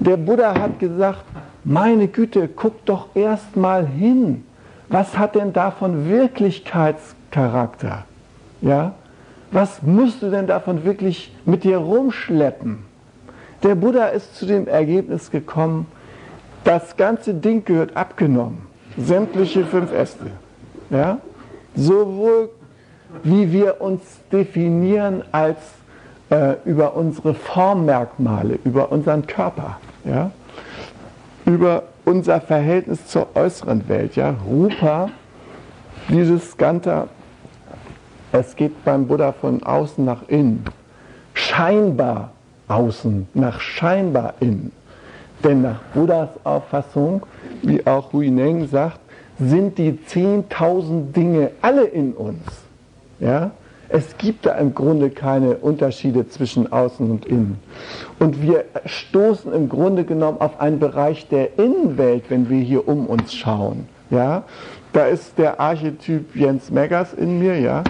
Der 0.00 0.16
Buddha 0.16 0.58
hat 0.58 0.78
gesagt, 0.80 1.24
meine 1.62 2.08
Güte, 2.08 2.48
guck 2.48 2.84
doch 2.86 3.08
erst 3.14 3.54
mal 3.56 3.86
hin. 3.86 4.44
Was 4.88 5.16
hat 5.16 5.36
denn 5.36 5.52
davon 5.52 6.08
Wirklichkeitscharakter? 6.08 8.06
Ja? 8.60 8.94
Was 9.52 9.82
musst 9.82 10.22
du 10.22 10.30
denn 10.30 10.46
davon 10.46 10.84
wirklich 10.84 11.34
mit 11.44 11.64
dir 11.64 11.78
rumschleppen? 11.78 12.84
Der 13.62 13.74
Buddha 13.74 14.06
ist 14.06 14.36
zu 14.36 14.46
dem 14.46 14.68
Ergebnis 14.68 15.30
gekommen, 15.30 15.86
das 16.64 16.96
ganze 16.96 17.34
Ding 17.34 17.64
gehört 17.64 17.96
abgenommen. 17.96 18.66
Sämtliche 18.96 19.64
fünf 19.64 19.92
Äste. 19.92 20.26
Ja? 20.90 21.18
Sowohl 21.74 22.50
wie 23.22 23.52
wir 23.52 23.80
uns 23.80 24.02
definieren 24.30 25.24
als 25.32 25.58
äh, 26.30 26.54
über 26.64 26.94
unsere 26.94 27.34
Formmerkmale, 27.34 28.58
über 28.64 28.92
unseren 28.92 29.26
Körper, 29.26 29.78
ja? 30.04 30.30
über 31.44 31.84
unser 32.04 32.40
Verhältnis 32.40 33.06
zur 33.06 33.28
äußeren 33.34 33.88
Welt. 33.88 34.16
Ja? 34.16 34.34
Rupa, 34.46 35.10
dieses 36.08 36.52
Skanta, 36.52 37.08
es 38.32 38.54
geht 38.56 38.84
beim 38.84 39.06
Buddha 39.06 39.32
von 39.32 39.62
außen 39.62 40.04
nach 40.04 40.28
innen. 40.28 40.64
Scheinbar 41.34 42.32
außen 42.68 43.28
nach 43.34 43.60
scheinbar 43.60 44.34
innen. 44.40 44.72
Denn 45.42 45.62
nach 45.62 45.80
Buddhas 45.94 46.28
Auffassung, 46.44 47.22
wie 47.62 47.84
auch 47.86 48.12
Huineng 48.12 48.68
sagt, 48.68 49.00
sind 49.38 49.78
die 49.78 49.92
10.000 49.92 51.12
Dinge 51.12 51.50
alle 51.62 51.84
in 51.84 52.12
uns. 52.12 52.42
Ja? 53.18 53.50
Es 53.88 54.16
gibt 54.18 54.46
da 54.46 54.52
im 54.52 54.74
Grunde 54.74 55.10
keine 55.10 55.56
Unterschiede 55.56 56.28
zwischen 56.28 56.70
außen 56.70 57.10
und 57.10 57.26
innen. 57.26 57.58
Und 58.20 58.40
wir 58.40 58.64
stoßen 58.84 59.52
im 59.52 59.68
Grunde 59.68 60.04
genommen 60.04 60.40
auf 60.40 60.60
einen 60.60 60.78
Bereich 60.78 61.26
der 61.28 61.58
Innenwelt, 61.58 62.24
wenn 62.28 62.48
wir 62.48 62.60
hier 62.60 62.86
um 62.86 63.06
uns 63.06 63.34
schauen. 63.34 63.88
Ja? 64.10 64.44
Da 64.92 65.06
ist 65.06 65.38
der 65.38 65.58
Archetyp 65.58 66.36
Jens 66.36 66.70
Meggers 66.70 67.14
in 67.14 67.38
mir, 67.38 67.58
ja? 67.58 67.82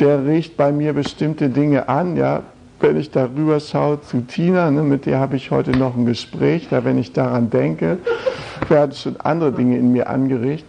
Der 0.00 0.26
riecht 0.26 0.56
bei 0.56 0.72
mir 0.72 0.92
bestimmte 0.92 1.48
Dinge 1.48 1.88
an, 1.88 2.16
ja, 2.16 2.42
wenn 2.80 2.96
ich 2.96 3.10
darüber 3.10 3.60
schaue 3.60 4.00
zu 4.02 4.22
Tina, 4.22 4.70
ne, 4.70 4.82
mit 4.82 5.06
der 5.06 5.20
habe 5.20 5.36
ich 5.36 5.50
heute 5.50 5.70
noch 5.70 5.96
ein 5.96 6.04
Gespräch, 6.04 6.68
da 6.68 6.84
wenn 6.84 6.98
ich 6.98 7.12
daran 7.12 7.48
denke, 7.48 7.98
werden 8.68 8.92
schon 8.92 9.16
andere 9.20 9.52
Dinge 9.52 9.78
in 9.78 9.92
mir 9.92 10.08
angeregt. 10.08 10.64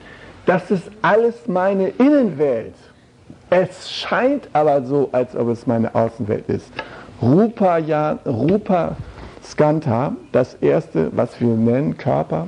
Das 0.46 0.70
ist 0.70 0.90
alles 1.02 1.48
meine 1.48 1.90
Innenwelt. 1.90 2.76
Es 3.50 3.92
scheint 3.92 4.48
aber 4.54 4.84
so, 4.84 5.10
als 5.12 5.36
ob 5.36 5.50
es 5.50 5.66
meine 5.66 5.94
Außenwelt 5.94 6.48
ist. 6.50 6.72
Rupa, 7.22 7.78
ja, 7.78 8.20
Rupa 8.26 8.96
Skanta, 9.44 10.16
das 10.32 10.56
erste, 10.56 11.10
was 11.16 11.40
wir 11.40 11.48
nennen, 11.48 11.98
Körper, 11.98 12.48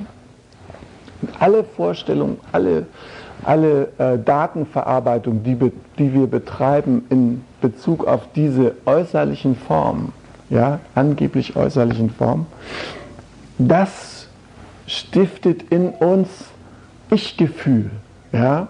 alle 1.38 1.64
Vorstellungen, 1.64 2.38
alle 2.52 2.86
alle 3.46 3.88
äh, 3.98 4.18
Datenverarbeitung, 4.18 5.42
die, 5.42 5.56
die 5.98 6.12
wir 6.12 6.26
betreiben 6.26 7.04
in 7.10 7.44
Bezug 7.60 8.06
auf 8.06 8.22
diese 8.34 8.74
äußerlichen 8.84 9.56
Formen, 9.56 10.12
ja, 10.50 10.80
angeblich 10.94 11.56
äußerlichen 11.56 12.10
Formen, 12.10 12.46
das 13.58 14.28
stiftet 14.86 15.62
in 15.70 15.90
uns 15.90 16.28
Ich-Gefühl. 17.10 17.90
Ja? 18.32 18.68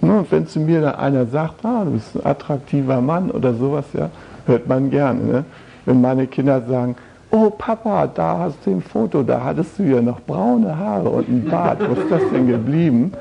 Und 0.00 0.30
wenn 0.30 0.46
zu 0.46 0.60
mir 0.60 0.80
da 0.80 0.92
einer 0.92 1.26
sagt, 1.26 1.64
ah, 1.64 1.84
du 1.84 1.92
bist 1.92 2.16
ein 2.16 2.26
attraktiver 2.26 3.00
Mann 3.00 3.30
oder 3.30 3.54
sowas, 3.54 3.84
ja, 3.92 4.10
hört 4.46 4.66
man 4.68 4.90
gerne. 4.90 5.22
Ne? 5.22 5.44
Wenn 5.84 6.00
meine 6.00 6.26
Kinder 6.26 6.60
sagen, 6.62 6.96
oh 7.30 7.50
Papa, 7.50 8.06
da 8.08 8.38
hast 8.38 8.58
du 8.64 8.70
ein 8.70 8.82
Foto, 8.82 9.22
da 9.22 9.42
hattest 9.42 9.78
du 9.78 9.84
ja 9.84 10.02
noch 10.02 10.20
braune 10.20 10.76
Haare 10.76 11.08
und 11.08 11.28
einen 11.28 11.48
Bart, 11.48 11.78
wo 11.80 11.94
ist 11.94 12.10
das 12.10 12.22
denn 12.32 12.46
geblieben? 12.46 13.12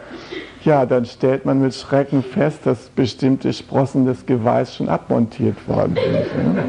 Ja, 0.63 0.85
dann 0.85 1.05
stellt 1.05 1.43
man 1.45 1.59
mit 1.59 1.73
Schrecken 1.73 2.21
fest, 2.21 2.59
dass 2.65 2.89
bestimmte 2.89 3.51
Sprossen 3.51 4.05
des 4.05 4.25
Geweiß 4.27 4.75
schon 4.75 4.89
abmontiert 4.89 5.67
worden 5.67 5.95
sind. 5.95 6.53
Ne? 6.53 6.63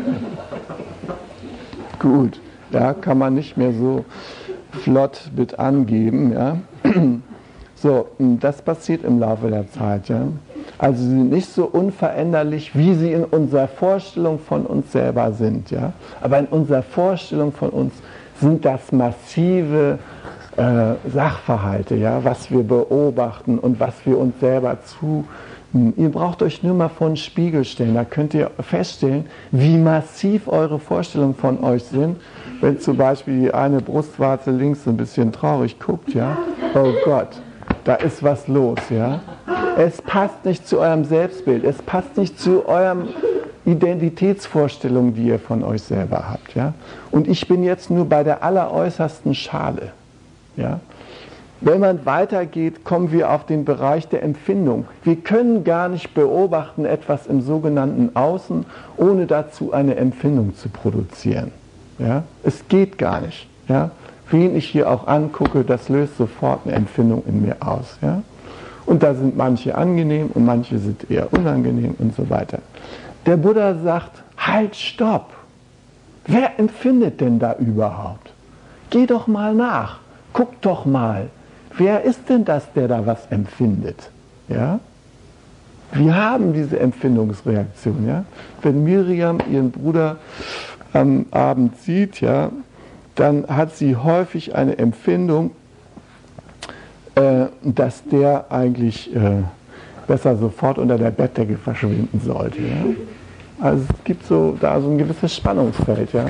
Gut, 1.98 2.40
da 2.70 2.94
kann 2.94 3.18
man 3.18 3.34
nicht 3.34 3.58
mehr 3.58 3.72
so 3.72 4.06
flott 4.80 5.30
mit 5.36 5.58
angeben. 5.58 6.32
Ja? 6.32 6.56
So, 7.74 8.06
das 8.18 8.62
passiert 8.62 9.04
im 9.04 9.18
Laufe 9.18 9.48
der 9.48 9.70
Zeit. 9.70 10.08
Ja? 10.08 10.22
Also 10.78 11.02
sie 11.02 11.10
sind 11.10 11.30
nicht 11.30 11.52
so 11.52 11.66
unveränderlich, 11.66 12.74
wie 12.74 12.94
sie 12.94 13.12
in 13.12 13.24
unserer 13.24 13.68
Vorstellung 13.68 14.38
von 14.38 14.64
uns 14.64 14.90
selber 14.92 15.32
sind. 15.32 15.70
Ja? 15.70 15.92
Aber 16.22 16.38
in 16.38 16.46
unserer 16.46 16.82
Vorstellung 16.82 17.52
von 17.52 17.68
uns 17.68 17.92
sind 18.40 18.64
das 18.64 18.90
massive 18.90 19.98
äh, 20.56 20.94
Sachverhalte, 21.08 21.96
ja, 21.96 22.24
was 22.24 22.50
wir 22.50 22.62
beobachten 22.62 23.58
und 23.58 23.80
was 23.80 23.94
wir 24.04 24.18
uns 24.18 24.38
selber 24.40 24.78
zu. 24.84 25.24
Ihr 25.96 26.10
braucht 26.10 26.42
euch 26.42 26.62
nur 26.62 26.74
mal 26.74 26.90
vor 26.90 27.06
den 27.08 27.16
Spiegel 27.16 27.64
stellen, 27.64 27.94
da 27.94 28.04
könnt 28.04 28.34
ihr 28.34 28.50
feststellen, 28.60 29.24
wie 29.52 29.78
massiv 29.78 30.46
eure 30.46 30.78
Vorstellungen 30.78 31.34
von 31.34 31.64
euch 31.64 31.84
sind. 31.84 32.16
Wenn 32.60 32.78
zum 32.78 32.98
Beispiel 32.98 33.40
die 33.40 33.54
eine 33.54 33.80
Brustwarze 33.80 34.50
links 34.50 34.86
ein 34.86 34.98
bisschen 34.98 35.32
traurig 35.32 35.80
guckt, 35.80 36.12
ja, 36.12 36.36
oh 36.74 36.92
Gott, 37.06 37.40
da 37.84 37.94
ist 37.94 38.22
was 38.22 38.48
los, 38.48 38.78
ja. 38.90 39.20
Es 39.78 40.02
passt 40.02 40.44
nicht 40.44 40.68
zu 40.68 40.78
eurem 40.78 41.04
Selbstbild, 41.04 41.64
es 41.64 41.80
passt 41.80 42.18
nicht 42.18 42.38
zu 42.38 42.68
eurem 42.68 43.08
Identitätsvorstellung, 43.64 45.14
die 45.14 45.28
ihr 45.28 45.38
von 45.38 45.64
euch 45.64 45.82
selber 45.82 46.28
habt, 46.28 46.54
ja. 46.54 46.74
Und 47.10 47.26
ich 47.26 47.48
bin 47.48 47.64
jetzt 47.64 47.90
nur 47.90 48.04
bei 48.04 48.22
der 48.22 48.42
alleräußersten 48.42 49.34
Schale. 49.34 49.92
Ja? 50.56 50.80
Wenn 51.60 51.78
man 51.78 52.04
weitergeht, 52.04 52.84
kommen 52.84 53.12
wir 53.12 53.30
auf 53.30 53.46
den 53.46 53.64
Bereich 53.64 54.08
der 54.08 54.24
Empfindung. 54.24 54.86
Wir 55.04 55.14
können 55.16 55.62
gar 55.62 55.88
nicht 55.88 56.12
beobachten 56.12 56.84
etwas 56.84 57.28
im 57.28 57.40
sogenannten 57.40 58.16
Außen, 58.16 58.66
ohne 58.96 59.26
dazu 59.26 59.72
eine 59.72 59.94
Empfindung 59.94 60.56
zu 60.56 60.68
produzieren. 60.68 61.52
Ja? 62.00 62.24
Es 62.42 62.66
geht 62.68 62.98
gar 62.98 63.20
nicht. 63.20 63.46
Ja? 63.68 63.92
Wen 64.28 64.56
ich 64.56 64.68
hier 64.68 64.90
auch 64.90 65.06
angucke, 65.06 65.62
das 65.62 65.88
löst 65.88 66.16
sofort 66.16 66.60
eine 66.64 66.74
Empfindung 66.74 67.22
in 67.26 67.42
mir 67.42 67.56
aus. 67.60 67.96
Ja? 68.02 68.22
Und 68.84 69.04
da 69.04 69.14
sind 69.14 69.36
manche 69.36 69.76
angenehm 69.76 70.30
und 70.34 70.44
manche 70.44 70.78
sind 70.78 71.08
eher 71.08 71.32
unangenehm 71.32 71.94
und 71.98 72.14
so 72.16 72.28
weiter. 72.28 72.58
Der 73.24 73.36
Buddha 73.36 73.76
sagt, 73.76 74.22
halt, 74.36 74.74
stopp. 74.74 75.32
Wer 76.26 76.58
empfindet 76.58 77.20
denn 77.20 77.38
da 77.38 77.54
überhaupt? 77.54 78.32
Geh 78.90 79.06
doch 79.06 79.28
mal 79.28 79.54
nach. 79.54 80.01
Guck 80.32 80.60
doch 80.60 80.84
mal. 80.84 81.28
Wer 81.76 82.02
ist 82.02 82.28
denn 82.28 82.44
das, 82.44 82.70
der 82.72 82.88
da 82.88 83.06
was 83.06 83.26
empfindet? 83.30 84.10
Ja? 84.48 84.80
Wir 85.92 86.14
haben 86.14 86.52
diese 86.52 86.78
Empfindungsreaktion. 86.78 88.06
Ja? 88.06 88.24
Wenn 88.62 88.84
Miriam 88.84 89.38
ihren 89.50 89.70
Bruder 89.70 90.16
am 90.92 91.26
Abend 91.30 91.78
sieht, 91.80 92.20
ja, 92.20 92.50
dann 93.14 93.46
hat 93.46 93.76
sie 93.76 93.96
häufig 93.96 94.54
eine 94.54 94.78
Empfindung, 94.78 95.50
äh, 97.14 97.46
dass 97.62 98.04
der 98.04 98.46
eigentlich 98.50 99.14
äh, 99.14 99.42
besser 100.06 100.36
sofort 100.36 100.78
unter 100.78 100.96
der 100.96 101.10
Bettdecke 101.10 101.56
verschwinden 101.56 102.20
sollte. 102.24 102.60
Ja? 102.62 102.84
Also 103.60 103.84
es 103.88 104.04
gibt 104.04 104.26
so 104.26 104.56
da 104.58 104.80
so 104.80 104.90
ein 104.90 104.98
gewisses 104.98 105.34
Spannungsfeld. 105.34 106.12
Ja? 106.12 106.26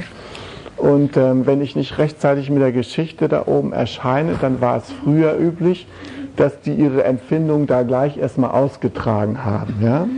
Und 0.82 1.16
ähm, 1.16 1.46
wenn 1.46 1.62
ich 1.62 1.76
nicht 1.76 1.98
rechtzeitig 1.98 2.50
mit 2.50 2.60
der 2.60 2.72
Geschichte 2.72 3.28
da 3.28 3.44
oben 3.46 3.72
erscheine, 3.72 4.34
dann 4.40 4.60
war 4.60 4.78
es 4.78 4.90
früher 4.90 5.38
üblich, 5.38 5.86
dass 6.34 6.60
die 6.60 6.74
ihre 6.74 7.04
Empfindung 7.04 7.68
da 7.68 7.84
gleich 7.84 8.16
erstmal 8.16 8.50
ausgetragen 8.50 9.44
haben. 9.44 9.76
Ja? 9.80 10.08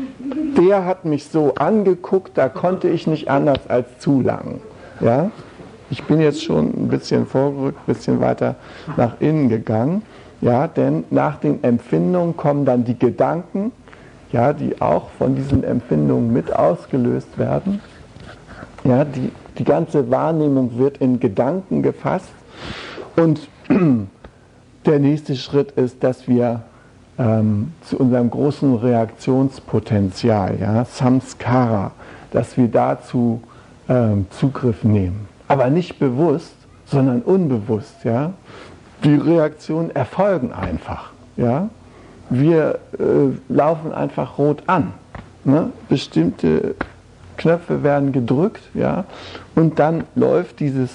Der 0.57 0.87
hat 0.87 1.05
mich 1.05 1.27
so 1.27 1.55
angeguckt, 1.57 2.39
da 2.39 2.49
konnte 2.49 2.89
ich 2.89 3.07
nicht 3.07 3.29
anders 3.29 3.69
als 3.69 3.99
zulangen. 3.99 4.63
Ja? 5.01 5.31
Ich 5.91 6.03
bin 6.05 6.19
jetzt 6.19 6.43
schon 6.43 6.69
ein 6.69 6.89
bisschen 6.89 7.27
vorgerückt, 7.27 7.81
ein 7.81 7.93
bisschen 7.93 8.21
weiter 8.23 8.55
nach 8.97 9.21
innen 9.21 9.51
gegangen. 9.51 10.01
Ja, 10.41 10.67
denn 10.67 11.05
nach 11.11 11.37
den 11.41 11.63
Empfindungen 11.63 12.39
kommen 12.39 12.65
dann 12.65 12.85
die 12.85 12.99
Gedanken, 12.99 13.71
ja, 14.33 14.55
die 14.55 14.81
auch 14.81 15.11
von 15.19 15.37
diesen 15.37 15.63
Empfindungen 15.63 16.33
mit 16.33 16.55
ausgelöst 16.55 17.37
werden. 17.37 17.83
Ja, 18.83 19.05
die, 19.05 19.31
die 19.59 19.65
ganze 19.65 20.11
Wahrnehmung 20.11 20.79
wird 20.79 20.99
in 20.99 21.21
Gedanken 21.21 21.83
gefasst. 21.83 22.31
Und 23.17 23.49
der 24.87 24.99
nächste 24.99 25.37
Schritt 25.37 25.73
ist, 25.73 26.03
dass 26.03 26.27
wir 26.29 26.63
ähm, 27.19 27.73
zu 27.83 27.99
unserem 27.99 28.31
großen 28.31 28.75
Reaktionspotenzial, 28.77 30.59
ja, 30.61 30.85
Samskara, 30.85 31.93
dass 32.33 32.57
wir 32.57 32.69
dazu 32.69 33.41
ähm, 33.89 34.27
Zugriff 34.31 34.83
nehmen. 34.83 35.29
Aber 35.47 35.71
nicht 35.71 35.99
bewusst, 35.99 36.55
sondern 36.87 37.23
unbewusst. 37.23 38.05
Ja? 38.05 38.33
Die 39.05 39.15
Reaktionen 39.15 39.91
erfolgen 39.91 40.53
einfach. 40.53 41.11
Ja? 41.37 41.69
Wir 42.31 42.79
äh, 42.99 43.53
laufen 43.53 43.93
einfach 43.93 44.39
rot 44.39 44.63
an. 44.67 44.93
Ne? 45.45 45.71
Bestimmte 45.89 46.75
Knöpfe 47.37 47.83
werden 47.83 48.13
gedrückt, 48.13 48.63
ja, 48.75 49.05
und 49.55 49.79
dann 49.79 50.05
läuft 50.15 50.61
dieses, 50.61 50.91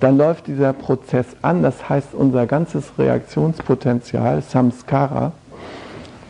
dann 0.00 0.16
läuft 0.16 0.46
dieser 0.46 0.72
Prozess 0.72 1.26
an. 1.42 1.62
Das 1.62 1.88
heißt, 1.88 2.14
unser 2.14 2.46
ganzes 2.46 2.92
Reaktionspotenzial, 2.98 4.42
Samskara, 4.42 5.32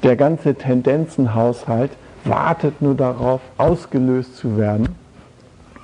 der 0.02 0.16
ganze 0.16 0.54
Tendenzenhaushalt 0.54 1.90
wartet 2.24 2.82
nur 2.82 2.94
darauf, 2.94 3.40
ausgelöst 3.58 4.36
zu 4.36 4.56
werden, 4.56 4.88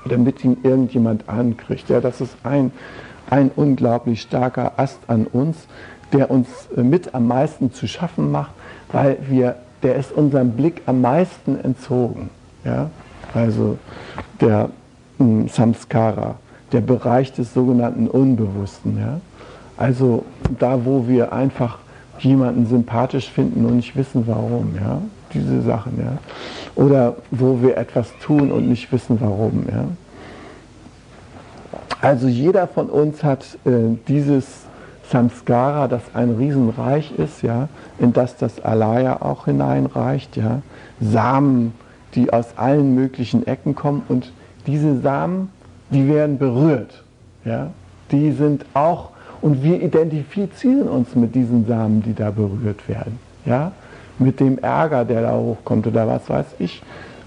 damit 0.05 0.45
ihn 0.45 0.59
irgendjemand 0.63 1.29
ankriegt. 1.29 1.89
Ja, 1.89 2.01
das 2.01 2.21
ist 2.21 2.37
ein 2.45 2.73
ein 3.31 3.51
unglaublich 3.55 4.23
starker 4.23 4.73
Ast 4.79 4.99
an 5.07 5.27
uns, 5.27 5.57
der 6.13 6.31
uns 6.31 6.49
äh, 6.77 6.83
mit 6.83 7.15
am 7.15 7.27
meisten 7.27 7.73
zu 7.73 7.87
schaffen 7.87 8.31
macht, 8.31 8.53
weil 8.91 9.19
wir, 9.29 9.57
der 9.83 9.97
ist 9.97 10.13
unserem 10.13 10.53
Blick 10.53 10.83
am 10.87 11.01
meisten 11.01 11.63
entzogen. 11.63 12.31
Ja? 12.65 12.91
Also 13.35 13.79
der 14.41 14.71
mh, 15.19 15.27
hm, 15.27 15.49
Samskara, 15.49 16.37
der 16.73 16.81
Bereich 16.81 17.33
des 17.33 17.55
sogenannten 17.55 18.09
Unbewussten. 18.09 18.99
Ja? 18.99 19.21
Also 19.77 20.25
da, 20.59 20.85
wo 20.85 21.07
wir 21.07 21.33
einfach 21.33 21.79
jemanden 22.19 22.67
sympathisch 22.67 23.31
finden 23.31 23.65
und 23.65 23.77
nicht 23.77 23.97
wissen 23.97 24.25
warum, 24.27 24.75
ja, 24.75 25.01
diese 25.33 25.63
Sachen, 25.63 25.99
ja, 25.99 26.19
oder 26.75 27.17
wo 27.31 27.63
wir 27.63 27.77
etwas 27.77 28.09
tun 28.21 28.51
und 28.51 28.69
nicht 28.69 28.91
wissen 28.93 29.19
warum, 29.21 29.65
ja. 29.71 29.85
Also 32.01 32.29
jeder 32.29 32.67
von 32.67 32.89
uns 32.89 33.25
hat 33.25 33.45
äh, 33.65 33.97
dieses 34.07 34.47
Samskara, 35.11 35.89
das 35.89 36.03
ein 36.15 36.31
Riesenreich 36.31 37.13
ist, 37.17 37.43
ja, 37.43 37.69
in 37.99 38.13
das 38.13 38.37
das 38.37 38.61
Alaya 38.61 39.21
auch 39.21 39.47
hineinreicht, 39.47 40.37
ja, 40.37 40.63
Samen, 41.01 41.73
die 42.15 42.33
aus 42.33 42.57
allen 42.57 42.95
möglichen 42.95 43.47
Ecken 43.47 43.75
kommen 43.75 44.03
und 44.09 44.33
diese 44.67 45.01
Samen, 45.01 45.51
die 45.91 46.09
werden 46.09 46.39
berührt, 46.39 47.05
ja, 47.45 47.71
die 48.11 48.33
sind 48.33 48.65
auch 48.75 49.11
und 49.41 49.63
wir 49.63 49.81
identifizieren 49.81 50.89
uns 50.89 51.15
mit 51.15 51.35
diesen 51.35 51.67
Samen, 51.67 52.03
die 52.03 52.15
da 52.15 52.31
berührt 52.31 52.89
werden, 52.89 53.19
ja, 53.45 53.73
mit 54.19 54.41
dem 54.41 54.59
Ärger, 54.59 55.05
der 55.05 55.23
da 55.23 55.37
hochkommt 55.37 55.87
oder 55.87 56.07
was 56.07 56.29
weiß 56.29 56.47
ich, 56.59 56.83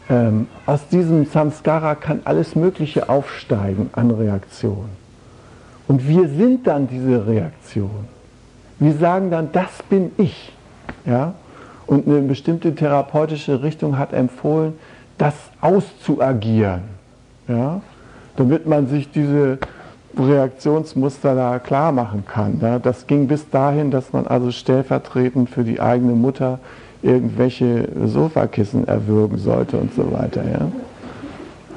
ähm, 0.10 0.48
aus 0.66 0.88
diesem 0.90 1.26
Samskara 1.26 1.96
kann 1.96 2.22
alles 2.26 2.56
Mögliche 2.56 3.08
aufsteigen 3.08 3.90
an 3.94 4.12
Reaktionen. 4.12 4.90
Und 5.88 6.08
wir 6.08 6.28
sind 6.28 6.68
dann 6.68 6.88
diese 6.88 7.26
Reaktion. 7.26 8.08
Wir 8.80 8.94
sagen 8.94 9.32
dann, 9.32 9.52
das 9.52 9.84
bin 9.90 10.12
ich. 10.18 10.52
Ja? 11.06 11.34
Und 11.92 12.08
eine 12.08 12.22
bestimmte 12.22 12.74
therapeutische 12.74 13.64
Richtung 13.64 13.98
hat 13.98 14.14
empfohlen, 14.14 14.76
das 15.18 15.34
auszuagieren. 15.60 16.84
Ja? 17.50 17.82
Damit 18.38 18.66
man 18.66 18.88
sich 18.88 19.12
diese 19.12 19.58
Reaktionsmuster 20.18 21.36
da 21.36 21.60
klar 21.60 21.92
machen 21.92 22.24
kann. 22.26 22.60
Ja? 22.62 22.80
Das 22.80 23.08
ging 23.08 23.28
bis 23.28 23.50
dahin, 23.50 23.92
dass 23.92 24.14
man 24.14 24.26
also 24.26 24.52
stellvertretend 24.52 25.50
für 25.50 25.66
die 25.66 25.82
eigene 25.82 26.14
Mutter 26.14 26.60
irgendwelche 27.02 27.90
Sofakissen 28.06 28.88
erwürgen 28.88 29.38
sollte 29.38 29.76
und 29.76 29.94
so 29.94 30.14
weiter. 30.14 30.44
Ja? 30.50 30.72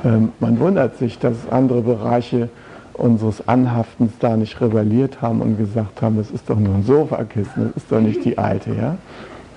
Ähm, 0.05 0.31
man 0.39 0.61
wundert 0.61 0.97
sich, 0.97 1.19
dass 1.19 1.35
andere 1.51 1.83
Bereiche 1.83 2.51
unseres 2.93 3.49
Anhaftens 3.49 4.13
da 4.21 4.37
nicht 4.37 4.61
rebelliert 4.61 5.23
haben 5.23 5.41
und 5.41 5.59
gesagt 5.59 6.03
haben, 6.03 6.19
das 6.19 6.31
ist 6.31 6.49
doch 6.49 6.61
nur 6.61 6.77
ein 6.77 6.85
Sofakissen, 6.85 7.73
das 7.75 7.83
ist 7.83 7.91
doch 7.91 8.01
nicht 8.01 8.25
die 8.25 8.39
alte. 8.39 8.77
Ja? 8.77 8.97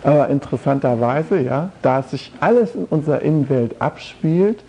Aber 0.03 0.29
interessanterweise, 0.29 1.39
ja, 1.39 1.69
da 1.81 2.03
sich 2.03 2.31
alles 2.39 2.75
in 2.75 2.85
unserer 2.85 3.21
Innenwelt 3.21 3.81
abspielt, 3.81 4.63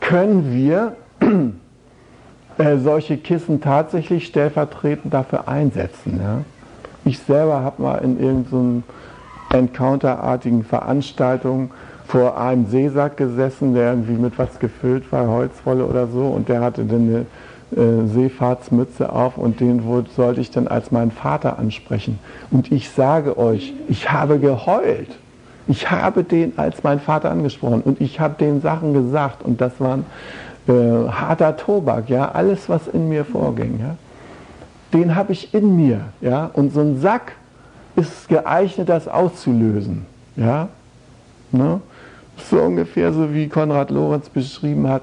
können 0.00 0.52
wir 0.52 0.96
äh, 2.58 2.76
solche 2.78 3.16
Kissen 3.16 3.60
tatsächlich 3.60 4.26
stellvertretend 4.26 5.14
dafür 5.14 5.48
einsetzen. 5.48 6.20
Ja? 6.22 6.38
Ich 7.04 7.18
selber 7.20 7.62
habe 7.62 7.82
mal 7.82 7.98
in 7.98 8.20
irgendeinem 8.20 8.82
Encounter-artigen 9.52 10.64
Veranstaltungen 10.64 11.70
vor 12.06 12.40
einem 12.40 12.66
Seesack 12.66 13.16
gesessen, 13.16 13.74
der 13.74 13.90
irgendwie 13.90 14.14
mit 14.14 14.38
was 14.38 14.58
gefüllt 14.58 15.10
war, 15.12 15.28
Holzwolle 15.28 15.86
oder 15.86 16.08
so, 16.08 16.26
und 16.26 16.48
der 16.48 16.60
hatte 16.60 16.84
dann 16.84 17.08
eine 17.08 17.26
äh, 17.76 18.06
Seefahrtsmütze 18.06 19.12
auf 19.12 19.36
und 19.36 19.60
den 19.60 19.82
sollte 20.14 20.40
ich 20.40 20.50
dann 20.50 20.68
als 20.68 20.90
meinen 20.90 21.10
Vater 21.10 21.58
ansprechen. 21.58 22.18
Und 22.50 22.72
ich 22.72 22.90
sage 22.90 23.38
euch, 23.38 23.74
ich 23.88 24.10
habe 24.10 24.38
geheult. 24.38 25.10
Ich 25.68 25.90
habe 25.90 26.24
den 26.24 26.58
als 26.58 26.82
meinen 26.82 27.00
Vater 27.00 27.30
angesprochen 27.30 27.82
und 27.82 28.00
ich 28.00 28.18
habe 28.18 28.34
den 28.38 28.60
Sachen 28.60 28.92
gesagt 28.92 29.42
und 29.44 29.60
das 29.60 29.72
war 29.78 30.00
äh, 30.66 30.72
harter 31.08 31.56
Tobak, 31.56 32.08
ja, 32.08 32.30
alles 32.32 32.68
was 32.68 32.88
in 32.88 33.08
mir 33.08 33.24
vorging, 33.24 33.78
ja. 33.80 33.96
Den 34.92 35.14
habe 35.14 35.32
ich 35.32 35.54
in 35.54 35.76
mir, 35.76 36.00
ja, 36.20 36.50
und 36.52 36.72
so 36.72 36.80
ein 36.80 36.98
Sack 36.98 37.32
ist 37.96 38.28
geeignet, 38.28 38.88
das 38.88 39.08
auszulösen. 39.08 40.06
Ja? 40.36 40.68
Ne? 41.52 41.80
So 42.50 42.60
ungefähr 42.60 43.12
so 43.12 43.32
wie 43.32 43.48
Konrad 43.48 43.90
Lorenz 43.90 44.28
beschrieben 44.28 44.88
hat, 44.88 45.02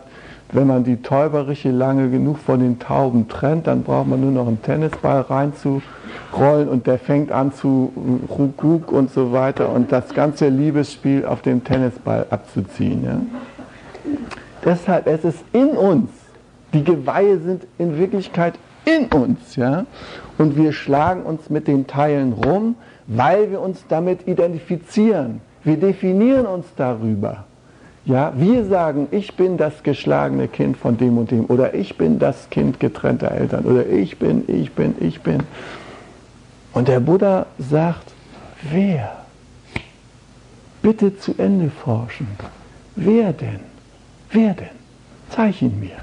wenn 0.51 0.67
man 0.67 0.83
die 0.83 1.01
Täuberiche 1.01 1.71
lange 1.71 2.09
genug 2.09 2.37
von 2.39 2.59
den 2.59 2.79
Tauben 2.79 3.27
trennt, 3.27 3.67
dann 3.67 3.83
braucht 3.83 4.07
man 4.07 4.21
nur 4.21 4.31
noch 4.31 4.47
einen 4.47 4.61
Tennisball 4.61 5.21
reinzurollen 5.21 6.69
und 6.69 6.87
der 6.87 6.99
fängt 6.99 7.31
an 7.31 7.51
zu 7.51 7.91
Rukuk 8.29 8.91
und 8.91 9.11
so 9.11 9.33
weiter 9.33 9.69
und 9.69 9.91
das 9.91 10.13
ganze 10.13 10.47
Liebesspiel 10.47 11.25
auf 11.25 11.41
dem 11.41 11.63
Tennisball 11.63 12.27
abzuziehen. 12.29 13.03
Ja? 13.03 13.21
Deshalb, 14.63 15.07
es 15.07 15.25
ist 15.25 15.43
in 15.51 15.69
uns. 15.69 16.09
Die 16.73 16.83
Geweihe 16.83 17.39
sind 17.39 17.67
in 17.77 17.97
Wirklichkeit 17.97 18.53
in 18.85 19.07
uns, 19.07 19.55
ja. 19.55 19.85
Und 20.37 20.55
wir 20.55 20.71
schlagen 20.71 21.23
uns 21.23 21.49
mit 21.49 21.67
den 21.67 21.87
Teilen 21.87 22.33
rum, 22.33 22.75
weil 23.07 23.51
wir 23.51 23.59
uns 23.61 23.85
damit 23.87 24.27
identifizieren. 24.27 25.41
Wir 25.63 25.77
definieren 25.77 26.45
uns 26.45 26.67
darüber. 26.75 27.45
Ja, 28.07 28.31
wir 28.37 28.63
sagen, 28.63 29.09
ich 29.11 29.35
bin 29.35 29.57
das 29.57 29.83
geschlagene 29.83 30.47
Kind 30.47 30.77
von 30.77 30.95
dem 30.95 31.17
und 31.17 31.29
dem 31.29 31.43
oder 31.47 31.73
ich 31.73 31.97
bin 31.97 32.19
das 32.19 32.49
Kind 32.49 32.79
getrennter 32.79 33.31
Eltern 33.31 33.65
oder 33.65 33.85
ich 33.85 34.17
bin, 34.17 34.45
ich 34.47 34.71
bin, 34.71 34.95
ich 35.01 35.19
bin. 35.19 35.43
Und 36.71 36.87
der 36.87 37.01
Buddha 37.01 37.47
sagt, 37.59 38.13
wer? 38.71 39.11
Bitte 40.81 41.17
zu 41.17 41.35
Ende 41.37 41.69
forschen. 41.69 42.29
Wer 42.95 43.33
denn? 43.33 43.59
Wer 44.31 44.53
denn? 44.53 44.77
Zeig 45.29 45.61
ihn 45.61 45.77
mir. 45.77 45.97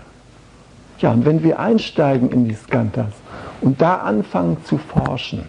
Ja, 0.98 1.12
und 1.12 1.24
wenn 1.24 1.42
wir 1.42 1.58
einsteigen 1.58 2.30
in 2.30 2.44
die 2.46 2.54
Skantas 2.54 3.14
und 3.62 3.80
da 3.80 3.96
anfangen 3.96 4.58
zu 4.64 4.76
forschen, 4.76 5.48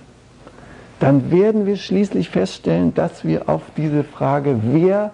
dann 1.02 1.32
werden 1.32 1.66
wir 1.66 1.76
schließlich 1.76 2.30
feststellen, 2.30 2.94
dass 2.94 3.26
wir 3.26 3.50
auf 3.50 3.64
diese 3.76 4.06
Frage, 4.06 4.62
wer 4.64 5.12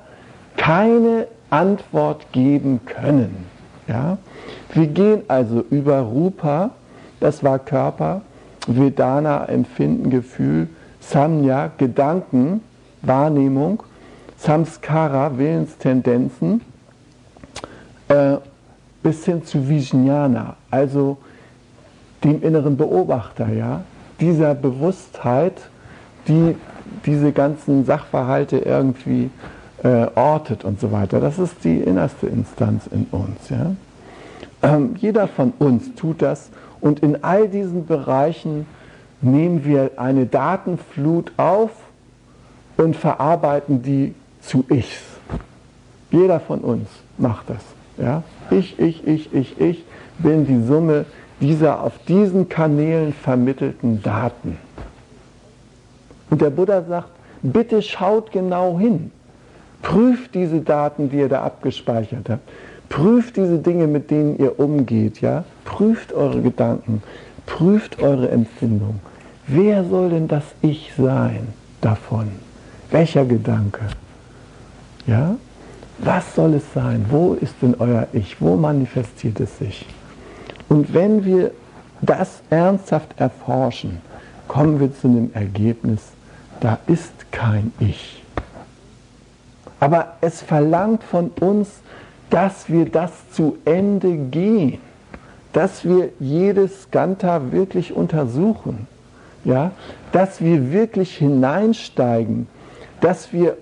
keine 0.61 1.25
Antwort 1.49 2.31
geben 2.31 2.81
können. 2.85 3.47
Ja? 3.87 4.19
Wir 4.73 4.85
gehen 4.85 5.23
also 5.27 5.65
über 5.71 6.01
Rupa, 6.01 6.69
das 7.19 7.43
war 7.43 7.57
Körper, 7.57 8.21
Vedana, 8.67 9.45
Empfinden, 9.45 10.11
Gefühl, 10.11 10.69
Samnya, 10.99 11.71
Gedanken, 11.79 12.61
Wahrnehmung, 13.01 13.81
Samskara, 14.37 15.35
Willenstendenzen, 15.35 16.61
äh, 18.07 18.37
bis 19.01 19.25
hin 19.25 19.43
zu 19.43 19.67
Vijnana, 19.67 20.57
also 20.69 21.17
dem 22.23 22.43
inneren 22.43 22.77
Beobachter, 22.77 23.49
ja, 23.49 23.81
dieser 24.19 24.53
Bewusstheit, 24.53 25.59
die 26.27 26.55
diese 27.07 27.31
ganzen 27.31 27.83
Sachverhalte 27.83 28.59
irgendwie 28.59 29.31
äh, 29.83 30.07
ortet 30.15 30.63
und 30.63 30.79
so 30.79 30.91
weiter. 30.91 31.19
Das 31.19 31.39
ist 31.39 31.63
die 31.63 31.77
innerste 31.77 32.27
Instanz 32.27 32.87
in 32.87 33.07
uns. 33.11 33.49
Ja? 33.49 33.75
Ähm, 34.61 34.95
jeder 34.97 35.27
von 35.27 35.53
uns 35.59 35.95
tut 35.95 36.21
das 36.21 36.49
und 36.81 36.99
in 36.99 37.23
all 37.23 37.47
diesen 37.47 37.85
Bereichen 37.85 38.65
nehmen 39.21 39.65
wir 39.65 39.91
eine 39.97 40.25
Datenflut 40.25 41.31
auf 41.37 41.71
und 42.77 42.95
verarbeiten 42.95 43.81
die 43.83 44.13
zu 44.41 44.65
Ichs. 44.69 45.01
Jeder 46.11 46.39
von 46.39 46.59
uns 46.59 46.89
macht 47.17 47.49
das. 47.49 47.63
Ja? 47.97 48.23
Ich, 48.49 48.79
ich, 48.79 49.07
ich, 49.07 49.33
ich, 49.33 49.59
ich 49.59 49.83
bin 50.19 50.45
die 50.45 50.61
Summe 50.63 51.05
dieser 51.39 51.81
auf 51.81 51.93
diesen 52.07 52.49
Kanälen 52.49 53.13
vermittelten 53.13 54.03
Daten. 54.03 54.57
Und 56.29 56.41
der 56.41 56.51
Buddha 56.51 56.83
sagt, 56.83 57.09
bitte 57.41 57.81
schaut 57.81 58.31
genau 58.31 58.77
hin. 58.77 59.11
Prüft 59.81 60.35
diese 60.35 60.61
Daten, 60.61 61.09
die 61.09 61.17
ihr 61.17 61.29
da 61.29 61.43
abgespeichert 61.43 62.29
habt. 62.29 62.49
Prüft 62.89 63.37
diese 63.37 63.57
Dinge, 63.57 63.87
mit 63.87 64.11
denen 64.11 64.37
ihr 64.37 64.59
umgeht. 64.59 65.21
Ja? 65.21 65.43
Prüft 65.65 66.13
eure 66.13 66.41
Gedanken. 66.41 67.01
Prüft 67.45 68.01
eure 68.01 68.29
Empfindung. 68.29 68.99
Wer 69.47 69.83
soll 69.85 70.09
denn 70.09 70.27
das 70.27 70.43
Ich 70.61 70.93
sein 70.97 71.47
davon? 71.81 72.27
Welcher 72.91 73.25
Gedanke? 73.25 73.81
Ja? 75.07 75.35
Was 75.99 76.35
soll 76.35 76.55
es 76.55 76.63
sein? 76.73 77.05
Wo 77.09 77.33
ist 77.33 77.55
denn 77.61 77.75
euer 77.79 78.07
Ich? 78.13 78.41
Wo 78.41 78.55
manifestiert 78.55 79.39
es 79.39 79.57
sich? 79.57 79.85
Und 80.67 80.93
wenn 80.93 81.25
wir 81.25 81.51
das 82.01 82.41
ernsthaft 82.49 83.19
erforschen, 83.19 84.01
kommen 84.47 84.79
wir 84.79 84.93
zu 84.93 85.07
einem 85.07 85.31
Ergebnis, 85.33 86.01
da 86.59 86.79
ist 86.87 87.13
kein 87.31 87.71
Ich. 87.79 88.20
Aber 89.81 90.13
es 90.21 90.41
verlangt 90.41 91.03
von 91.03 91.31
uns, 91.41 91.81
dass 92.29 92.69
wir 92.69 92.85
das 92.85 93.11
zu 93.31 93.57
Ende 93.65 94.15
gehen, 94.15 94.77
dass 95.53 95.83
wir 95.83 96.09
jedes 96.19 96.83
Skanta 96.83 97.51
wirklich 97.51 97.91
untersuchen, 97.91 98.87
ja? 99.43 99.71
dass 100.11 100.39
wir 100.39 100.71
wirklich 100.71 101.17
hineinsteigen, 101.17 102.47
dass 103.01 103.33
wir 103.33 103.57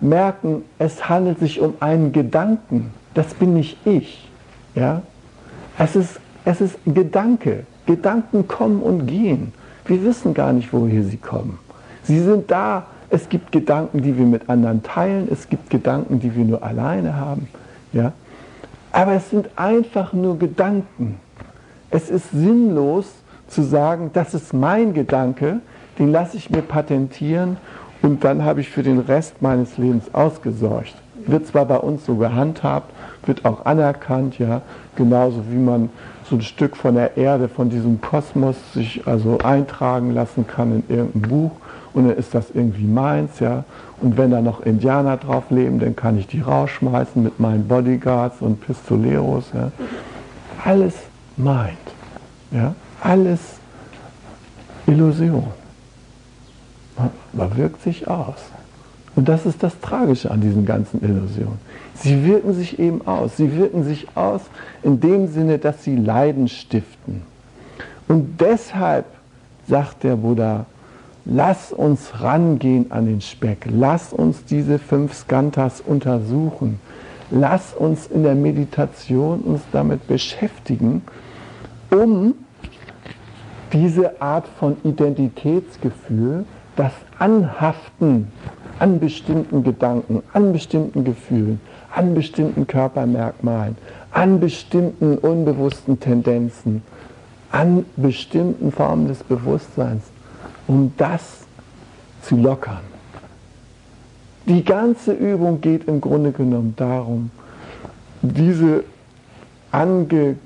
merken, 0.00 0.64
es 0.78 1.08
handelt 1.08 1.40
sich 1.40 1.60
um 1.60 1.74
einen 1.80 2.12
Gedanken, 2.12 2.94
das 3.12 3.34
bin 3.34 3.54
nicht 3.54 3.76
ich. 3.84 4.30
Ja? 4.76 5.02
Es, 5.76 5.96
ist, 5.96 6.20
es 6.44 6.60
ist 6.60 6.78
Gedanke, 6.86 7.66
Gedanken 7.86 8.46
kommen 8.46 8.80
und 8.80 9.06
gehen. 9.06 9.52
Wir 9.86 10.02
wissen 10.04 10.34
gar 10.34 10.52
nicht, 10.52 10.72
woher 10.72 11.02
sie 11.02 11.16
kommen. 11.16 11.58
Sie 12.04 12.20
sind 12.20 12.50
da, 12.50 12.86
es 13.14 13.28
gibt 13.28 13.52
Gedanken, 13.52 14.02
die 14.02 14.18
wir 14.18 14.26
mit 14.26 14.48
anderen 14.48 14.82
teilen. 14.82 15.28
Es 15.30 15.48
gibt 15.48 15.70
Gedanken, 15.70 16.18
die 16.18 16.34
wir 16.34 16.44
nur 16.44 16.64
alleine 16.64 17.14
haben. 17.14 17.48
Ja? 17.92 18.12
Aber 18.90 19.12
es 19.12 19.30
sind 19.30 19.50
einfach 19.54 20.12
nur 20.12 20.36
Gedanken. 20.36 21.20
Es 21.90 22.10
ist 22.10 22.32
sinnlos 22.32 23.06
zu 23.46 23.62
sagen, 23.62 24.10
das 24.12 24.34
ist 24.34 24.52
mein 24.52 24.94
Gedanke, 24.94 25.60
den 25.96 26.10
lasse 26.10 26.36
ich 26.36 26.50
mir 26.50 26.62
patentieren 26.62 27.56
und 28.02 28.24
dann 28.24 28.44
habe 28.44 28.60
ich 28.60 28.68
für 28.68 28.82
den 28.82 28.98
Rest 28.98 29.40
meines 29.40 29.78
Lebens 29.78 30.12
ausgesorgt. 30.12 30.94
Wird 31.26 31.46
zwar 31.46 31.66
bei 31.66 31.76
uns 31.76 32.04
so 32.04 32.16
gehandhabt, 32.16 32.90
wird 33.26 33.44
auch 33.44 33.64
anerkannt, 33.64 34.40
ja, 34.40 34.60
genauso 34.96 35.44
wie 35.50 35.56
man 35.56 35.88
so 36.28 36.34
ein 36.34 36.42
Stück 36.42 36.76
von 36.76 36.96
der 36.96 37.16
Erde, 37.16 37.48
von 37.48 37.70
diesem 37.70 38.00
Kosmos 38.00 38.56
sich 38.72 39.06
also 39.06 39.38
eintragen 39.38 40.10
lassen 40.10 40.48
kann 40.48 40.82
in 40.88 40.96
irgendein 40.96 41.30
Buch 41.30 41.52
und 41.94 42.08
dann 42.08 42.16
ist 42.16 42.34
das 42.34 42.46
irgendwie 42.52 42.84
meins, 42.84 43.40
ja. 43.40 43.64
Und 44.02 44.18
wenn 44.18 44.30
da 44.30 44.40
noch 44.40 44.60
Indianer 44.60 45.16
drauf 45.16 45.44
leben, 45.50 45.78
dann 45.78 45.96
kann 45.96 46.18
ich 46.18 46.26
die 46.26 46.40
rausschmeißen 46.40 47.22
mit 47.22 47.40
meinen 47.40 47.66
Bodyguards 47.66 48.40
und 48.40 48.60
Pistoleros, 48.60 49.46
ja. 49.54 49.70
Alles 50.64 50.94
meint, 51.36 51.78
ja. 52.50 52.74
Alles 53.00 53.40
Illusion. 54.86 55.46
Man 57.32 57.56
wirkt 57.56 57.82
sich 57.82 58.06
aus. 58.08 58.36
Und 59.16 59.28
das 59.28 59.46
ist 59.46 59.62
das 59.62 59.78
Tragische 59.80 60.30
an 60.30 60.40
diesen 60.40 60.66
ganzen 60.66 61.02
Illusionen. 61.02 61.58
Sie 61.94 62.24
wirken 62.24 62.52
sich 62.52 62.78
eben 62.78 63.06
aus. 63.06 63.36
Sie 63.36 63.56
wirken 63.56 63.84
sich 63.84 64.08
aus 64.16 64.40
in 64.82 65.00
dem 65.00 65.28
Sinne, 65.28 65.58
dass 65.58 65.84
sie 65.84 65.94
Leiden 65.94 66.48
stiften. 66.48 67.22
Und 68.08 68.40
deshalb 68.40 69.06
sagt 69.68 70.02
der 70.02 70.16
Buddha, 70.16 70.66
lass 71.24 71.72
uns 71.72 72.20
rangehen 72.20 72.90
an 72.90 73.06
den 73.06 73.20
Speck, 73.20 73.66
lass 73.70 74.12
uns 74.12 74.44
diese 74.44 74.78
fünf 74.78 75.14
Skantas 75.14 75.80
untersuchen, 75.80 76.80
lass 77.30 77.74
uns 77.74 78.06
in 78.06 78.22
der 78.22 78.34
Meditation 78.34 79.40
uns 79.40 79.62
damit 79.72 80.06
beschäftigen, 80.06 81.02
um 81.90 82.34
diese 83.72 84.20
Art 84.20 84.46
von 84.58 84.76
Identitätsgefühl, 84.84 86.44
das 86.76 86.92
Anhaften 87.18 88.28
an 88.78 88.98
bestimmten 88.98 89.62
Gedanken, 89.62 90.22
an 90.32 90.52
bestimmten 90.52 91.04
Gefühlen, 91.04 91.60
an 91.94 92.14
bestimmten 92.14 92.66
Körpermerkmalen, 92.66 93.76
an 94.10 94.40
bestimmten 94.40 95.18
unbewussten 95.18 95.98
Tendenzen, 96.00 96.82
an 97.50 97.84
bestimmten 97.96 98.72
Formen 98.72 99.06
des 99.06 99.22
Bewusstseins 99.22 100.02
um 100.66 100.92
das 100.96 101.22
zu 102.22 102.36
lockern. 102.36 102.80
Die 104.46 104.64
ganze 104.64 105.12
Übung 105.12 105.60
geht 105.60 105.88
im 105.88 106.00
Grunde 106.00 106.32
genommen 106.32 106.74
darum, 106.76 107.30
diese 108.20 108.84
ange, 109.70 110.36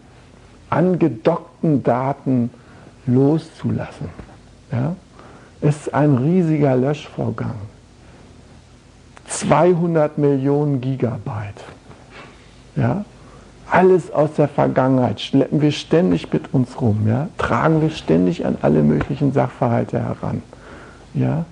angedockten 0.70 1.82
Daten 1.82 2.50
loszulassen. 3.06 4.08
Ja? 4.70 4.94
Es 5.60 5.86
ist 5.86 5.94
ein 5.94 6.16
riesiger 6.16 6.76
Löschvorgang. 6.76 7.56
200 9.26 10.16
Millionen 10.18 10.80
Gigabyte. 10.80 11.64
Ja? 12.76 13.04
Alles 13.70 14.10
aus 14.10 14.32
der 14.34 14.48
Vergangenheit 14.48 15.20
schleppen 15.20 15.60
wir 15.60 15.72
ständig 15.72 16.32
mit 16.32 16.54
uns 16.54 16.80
rum, 16.80 17.06
ja? 17.06 17.28
tragen 17.36 17.82
wir 17.82 17.90
ständig 17.90 18.46
an 18.46 18.56
alle 18.62 18.82
möglichen 18.82 19.32
Sachverhalte 19.32 20.00
heran. 20.00 20.42
Ja? 21.12 21.44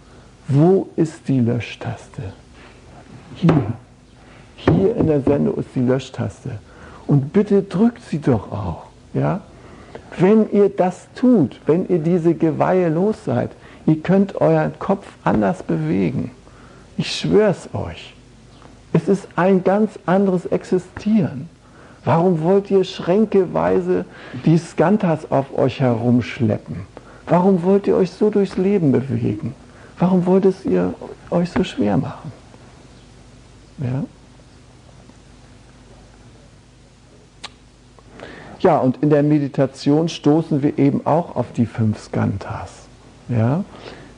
Wo 0.48 0.88
ist 0.96 1.28
die 1.28 1.40
Löschtaste? 1.40 2.22
Hier. 3.34 3.72
Hier 4.56 4.96
in 4.96 5.08
der 5.08 5.20
Sendung 5.20 5.58
ist 5.58 5.68
die 5.74 5.80
Löschtaste. 5.80 6.58
Und 7.06 7.34
bitte 7.34 7.62
drückt 7.62 8.02
sie 8.02 8.20
doch 8.20 8.50
auch. 8.50 8.86
Ja? 9.12 9.42
Wenn 10.18 10.50
ihr 10.50 10.70
das 10.70 11.08
tut, 11.14 11.60
wenn 11.66 11.86
ihr 11.88 11.98
diese 11.98 12.34
Geweihe 12.34 12.88
los 12.88 13.16
seid, 13.26 13.50
ihr 13.84 14.00
könnt 14.00 14.40
euren 14.40 14.78
Kopf 14.78 15.06
anders 15.22 15.62
bewegen. 15.62 16.30
Ich 16.96 17.14
schwöre 17.14 17.50
es 17.50 17.68
euch. 17.74 18.14
Es 18.94 19.06
ist 19.06 19.28
ein 19.36 19.62
ganz 19.62 19.98
anderes 20.06 20.46
Existieren 20.46 21.50
Warum 22.06 22.40
wollt 22.42 22.70
ihr 22.70 22.84
schränkeweise 22.84 24.04
die 24.44 24.56
Skantas 24.58 25.28
auf 25.28 25.58
euch 25.58 25.80
herumschleppen? 25.80 26.86
Warum 27.26 27.64
wollt 27.64 27.88
ihr 27.88 27.96
euch 27.96 28.12
so 28.12 28.30
durchs 28.30 28.56
Leben 28.56 28.92
bewegen? 28.92 29.56
Warum 29.98 30.24
wollt 30.24 30.46
ihr 30.64 30.94
euch 31.30 31.50
so 31.50 31.64
schwer 31.64 31.96
machen? 31.96 32.30
Ja? 33.78 34.04
Ja, 38.60 38.78
und 38.78 39.02
in 39.02 39.10
der 39.10 39.24
Meditation 39.24 40.08
stoßen 40.08 40.62
wir 40.62 40.78
eben 40.78 41.04
auch 41.06 41.34
auf 41.34 41.52
die 41.56 41.66
fünf 41.66 41.98
Skantas. 41.98 42.86
Ja? 43.28 43.64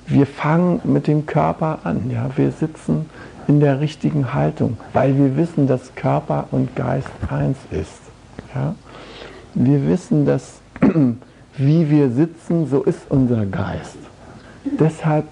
Wir 0.06 0.26
fangen 0.26 0.82
mit 0.84 1.06
dem 1.06 1.24
Körper 1.24 1.78
an. 1.84 2.10
Ja? 2.10 2.28
Wir 2.36 2.52
sitzen 2.52 3.08
in 3.48 3.60
der 3.60 3.80
richtigen 3.80 4.34
Haltung, 4.34 4.76
weil 4.92 5.16
wir 5.16 5.36
wissen, 5.36 5.66
dass 5.66 5.94
Körper 5.94 6.46
und 6.50 6.76
Geist 6.76 7.10
eins 7.28 7.56
ist. 7.70 8.00
Ja? 8.54 8.74
Wir 9.54 9.88
wissen, 9.88 10.26
dass 10.26 10.60
wie 11.56 11.90
wir 11.90 12.10
sitzen, 12.10 12.66
so 12.66 12.82
ist 12.82 13.10
unser 13.10 13.46
Geist. 13.46 13.96
Deshalb 14.78 15.24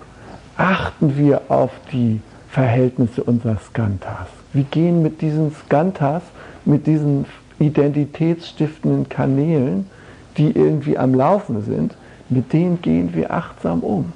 achten 0.57 1.17
wir 1.17 1.43
auf 1.49 1.71
die 1.93 2.21
Verhältnisse 2.49 3.23
unserer 3.23 3.59
Skantas. 3.59 4.29
Wir 4.53 4.65
gehen 4.65 5.03
mit 5.03 5.21
diesen 5.21 5.55
Skantas, 5.55 6.23
mit 6.65 6.87
diesen 6.87 7.27
identitätsstiftenden 7.59 9.09
Kanälen, 9.09 9.87
die 10.39 10.51
irgendwie 10.51 10.97
am 10.97 11.15
Laufen 11.15 11.63
sind, 11.63 11.95
mit 12.29 12.53
denen 12.53 12.81
gehen 12.81 13.15
wir 13.15 13.31
achtsam 13.31 13.81
um. 13.81 14.13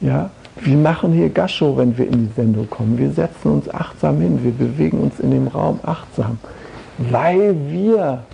Ja? 0.00 0.30
Wir 0.56 0.76
machen 0.76 1.12
hier 1.12 1.30
Gascho, 1.30 1.76
wenn 1.76 1.96
wir 1.96 2.06
in 2.06 2.26
die 2.28 2.32
Sendung 2.34 2.68
kommen. 2.68 2.98
Wir 2.98 3.12
setzen 3.12 3.52
uns 3.52 3.68
achtsam 3.72 4.20
hin, 4.20 4.40
wir 4.42 4.52
bewegen 4.52 5.00
uns 5.00 5.20
in 5.20 5.30
dem 5.30 5.48
Raum 5.48 5.80
achtsam, 5.82 6.38
weil 6.98 7.54
wir 7.68 8.24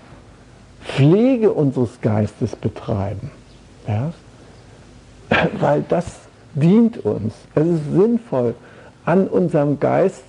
Pflege 0.87 1.53
unseres 1.53 2.01
Geistes 2.01 2.57
betreiben. 2.57 3.31
Ja? 3.87 4.13
Weil 5.61 5.85
das 5.89 6.21
dient 6.55 7.05
uns. 7.05 7.35
Es 7.55 7.67
ist 7.67 7.93
sinnvoll, 7.93 8.55
an 9.05 9.29
unserem 9.29 9.79
Geist 9.79 10.25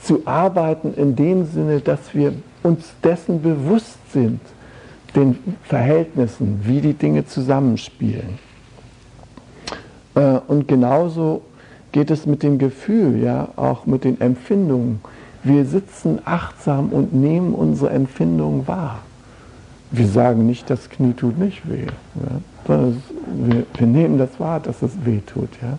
zu 0.00 0.22
arbeiten 0.26 0.94
in 0.94 1.16
dem 1.16 1.46
Sinne, 1.46 1.80
dass 1.80 2.14
wir 2.14 2.32
uns 2.62 2.92
dessen 3.02 3.42
bewusst 3.42 3.98
sind, 4.12 4.40
den 5.16 5.38
Verhältnissen, 5.64 6.60
wie 6.64 6.80
die 6.80 6.94
Dinge 6.94 7.24
zusammenspielen. 7.26 8.38
Äh, 10.14 10.40
und 10.46 10.68
genauso 10.68 11.42
geht 11.92 12.10
es 12.10 12.26
mit 12.26 12.42
dem 12.42 12.58
Gefühl, 12.58 13.22
ja, 13.22 13.48
auch 13.56 13.86
mit 13.86 14.04
den 14.04 14.20
Empfindungen. 14.20 15.00
Wir 15.42 15.64
sitzen 15.64 16.20
achtsam 16.24 16.90
und 16.90 17.14
nehmen 17.14 17.54
unsere 17.54 17.90
Empfindungen 17.90 18.66
wahr. 18.66 19.00
Wir 19.90 20.06
sagen 20.06 20.46
nicht, 20.46 20.68
das 20.68 20.90
Knie 20.90 21.14
tut 21.14 21.38
nicht 21.38 21.68
weh, 21.68 21.86
ja, 21.86 22.40
sondern 22.66 23.02
wir, 23.26 23.64
wir, 23.72 23.86
nehmen 23.86 24.18
das 24.18 24.38
wahr, 24.38 24.60
dass 24.60 24.82
es 24.82 24.92
weh 25.04 25.20
tut. 25.20 25.48
Ja. 25.62 25.78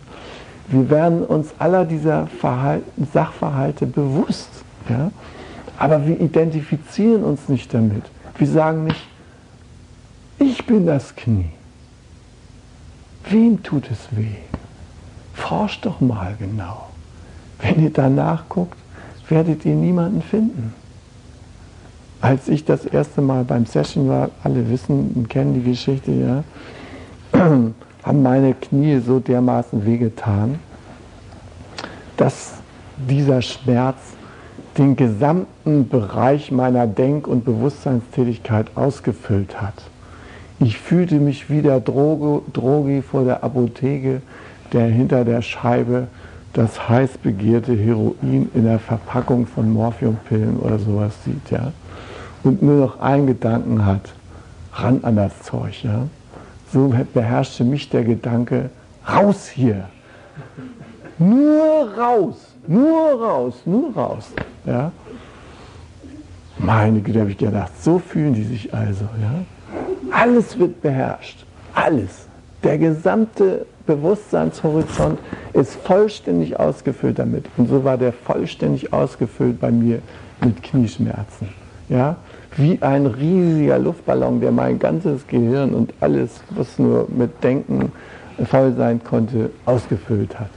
Wir 0.67 0.89
werden 0.89 1.23
uns 1.23 1.53
aller 1.59 1.85
dieser 1.85 2.25
Verhalten, 2.25 3.07
Sachverhalte 3.13 3.85
bewusst, 3.85 4.49
ja, 4.89 5.11
aber 5.77 6.07
wir 6.07 6.19
identifizieren 6.19 7.23
uns 7.23 7.49
nicht 7.49 7.71
damit. 7.73 8.03
Wir 8.37 8.47
sagen 8.47 8.85
nicht, 8.85 9.07
ich 10.39 10.65
bin 10.65 10.87
das 10.87 11.15
Knie. 11.15 11.51
Wem 13.27 13.61
tut 13.63 13.89
es 13.91 14.07
weh? 14.11 14.37
Forscht 15.33 15.85
doch 15.85 16.01
mal 16.01 16.35
genau. 16.39 16.87
Wenn 17.59 17.83
ihr 17.83 17.91
danach 17.91 18.47
guckt, 18.49 18.77
werdet 19.27 19.65
ihr 19.65 19.75
niemanden 19.75 20.21
finden. 20.21 20.73
Als 22.21 22.49
ich 22.49 22.65
das 22.65 22.85
erste 22.85 23.21
Mal 23.21 23.43
beim 23.43 23.65
Session 23.65 24.09
war, 24.09 24.29
alle 24.43 24.69
wissen 24.69 25.11
und 25.15 25.29
kennen 25.29 25.53
die 25.53 25.69
Geschichte, 25.69 26.11
ja, 26.11 26.43
haben 28.03 28.23
meine 28.23 28.53
Knie 28.53 28.99
so 28.99 29.19
dermaßen 29.19 29.85
wehgetan, 29.85 30.59
dass 32.17 32.53
dieser 32.97 33.41
Schmerz 33.41 33.97
den 34.77 34.95
gesamten 34.95 35.87
Bereich 35.87 36.51
meiner 36.51 36.87
Denk- 36.87 37.27
und 37.27 37.45
Bewusstseinstätigkeit 37.45 38.75
ausgefüllt 38.75 39.61
hat. 39.61 39.75
Ich 40.59 40.77
fühlte 40.77 41.15
mich 41.15 41.49
wie 41.49 41.61
der 41.61 41.79
Droge, 41.79 42.41
Drogi 42.51 43.01
vor 43.01 43.23
der 43.23 43.43
Apotheke, 43.43 44.21
der 44.73 44.87
hinter 44.87 45.23
der 45.23 45.41
Scheibe 45.41 46.07
das 46.53 46.89
heiß 46.89 47.19
begehrte 47.19 47.73
Heroin 47.73 48.49
in 48.53 48.63
der 48.65 48.79
Verpackung 48.79 49.45
von 49.45 49.71
Morphiumpillen 49.71 50.57
oder 50.57 50.79
sowas 50.79 51.13
sieht, 51.23 51.51
ja. 51.51 51.71
Und 52.43 52.61
nur 52.61 52.75
noch 52.75 52.99
einen 52.99 53.27
Gedanken 53.27 53.85
hat, 53.85 54.13
ran 54.73 54.99
an 55.03 55.15
das 55.15 55.41
Zeug, 55.43 55.83
ja. 55.83 56.07
So 56.73 56.93
beherrschte 57.13 57.63
mich 57.63 57.89
der 57.89 58.03
Gedanke, 58.03 58.69
raus 59.07 59.47
hier. 59.47 59.85
Nur 61.17 61.89
raus, 61.97 62.53
nur 62.67 63.21
raus, 63.21 63.55
nur 63.65 63.93
raus, 63.93 64.31
ja. 64.65 64.91
Meine 66.57 66.99
Güte, 66.99 67.21
habe 67.21 67.31
ich 67.31 67.37
gedacht, 67.37 67.71
so 67.81 67.99
fühlen 67.99 68.33
die 68.33 68.43
sich 68.43 68.73
also, 68.73 69.05
ja. 69.21 69.45
Alles 70.11 70.57
wird 70.57 70.81
beherrscht. 70.81 71.45
Alles. 71.73 72.27
Der 72.63 72.77
gesamte 72.77 73.65
Bewusstseinshorizont 73.85 75.19
ist 75.53 75.75
vollständig 75.75 76.59
ausgefüllt 76.59 77.19
damit. 77.19 77.45
Und 77.57 77.69
so 77.69 77.83
war 77.83 77.97
der 77.97 78.13
vollständig 78.13 78.93
ausgefüllt 78.93 79.59
bei 79.59 79.71
mir 79.71 79.99
mit 80.43 80.61
Knieschmerzen. 80.61 81.49
Ja? 81.87 82.17
Wie 82.55 82.81
ein 82.81 83.05
riesiger 83.05 83.79
Luftballon, 83.79 84.41
der 84.41 84.51
mein 84.51 84.79
ganzes 84.79 85.25
Gehirn 85.27 85.73
und 85.73 85.93
alles, 86.01 86.41
was 86.51 86.77
nur 86.77 87.07
mit 87.09 87.43
Denken 87.43 87.91
voll 88.45 88.73
sein 88.75 89.03
konnte, 89.03 89.51
ausgefüllt 89.65 90.39
hat. 90.39 90.49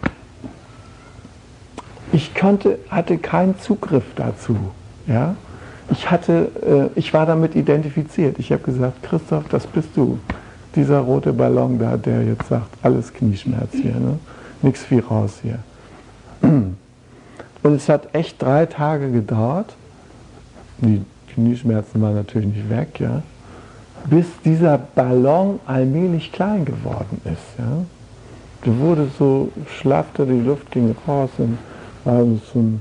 Ich 2.12 2.34
konnte, 2.34 2.78
hatte 2.90 3.16
keinen 3.18 3.58
Zugriff 3.58 4.04
dazu. 4.16 4.56
Ja? 5.06 5.36
Ich 5.90 6.10
hatte, 6.10 6.90
äh, 6.94 6.98
ich 6.98 7.12
war 7.12 7.26
damit 7.26 7.54
identifiziert. 7.54 8.38
Ich 8.38 8.52
habe 8.52 8.62
gesagt, 8.62 9.02
Christoph, 9.02 9.48
das 9.48 9.66
bist 9.66 9.90
du. 9.94 10.18
Dieser 10.74 11.00
rote 11.00 11.32
Ballon 11.32 11.78
da, 11.78 11.96
der 11.96 12.22
jetzt 12.22 12.48
sagt, 12.48 12.68
alles 12.82 13.12
Knieschmerz 13.12 13.72
hier, 13.72 13.94
ne? 13.94 14.18
nichts 14.62 14.82
viel 14.84 15.00
raus 15.00 15.40
hier. 15.42 15.58
Und 16.42 17.74
es 17.74 17.88
hat 17.88 18.14
echt 18.14 18.40
drei 18.40 18.66
Tage 18.66 19.10
gedauert. 19.10 19.74
Die 20.78 21.02
Knieschmerzen 21.32 22.00
waren 22.00 22.14
natürlich 22.14 22.48
nicht 22.48 22.70
weg, 22.70 22.98
ja. 23.00 23.22
Bis 24.06 24.26
dieser 24.44 24.78
Ballon 24.78 25.60
allmählich 25.66 26.32
klein 26.32 26.64
geworden 26.64 27.20
ist, 27.24 27.58
ja. 27.58 27.84
Der 28.64 28.78
wurde 28.78 29.08
so, 29.18 29.50
schlaffte, 29.78 30.24
die 30.24 30.40
Luft 30.40 30.70
ging 30.70 30.94
raus 31.06 31.30
und 31.38 31.58
war 32.04 32.24
so 32.52 32.58
ein 32.58 32.80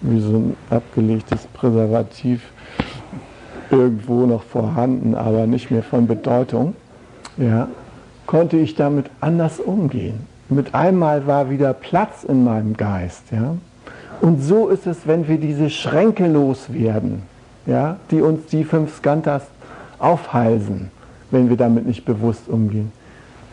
wie 0.00 0.20
so 0.20 0.36
ein 0.36 0.56
abgelegtes 0.70 1.46
Präservativ 1.54 2.52
irgendwo 3.70 4.26
noch 4.26 4.42
vorhanden, 4.42 5.14
aber 5.14 5.46
nicht 5.46 5.70
mehr 5.70 5.82
von 5.82 6.06
Bedeutung, 6.06 6.74
ja, 7.36 7.68
konnte 8.26 8.56
ich 8.56 8.74
damit 8.74 9.06
anders 9.20 9.60
umgehen. 9.60 10.26
Mit 10.48 10.74
einmal 10.74 11.26
war 11.26 11.50
wieder 11.50 11.72
Platz 11.74 12.24
in 12.24 12.44
meinem 12.44 12.76
Geist. 12.76 13.24
Ja. 13.30 13.56
Und 14.20 14.42
so 14.42 14.68
ist 14.68 14.86
es, 14.86 15.06
wenn 15.06 15.28
wir 15.28 15.38
diese 15.38 15.70
Schränke 15.70 16.26
loswerden, 16.26 17.22
ja, 17.66 17.98
die 18.10 18.22
uns 18.22 18.46
die 18.46 18.64
fünf 18.64 18.96
Skantas 18.96 19.42
aufhalsen, 19.98 20.90
wenn 21.30 21.50
wir 21.50 21.56
damit 21.56 21.86
nicht 21.86 22.04
bewusst 22.04 22.48
umgehen. 22.48 22.92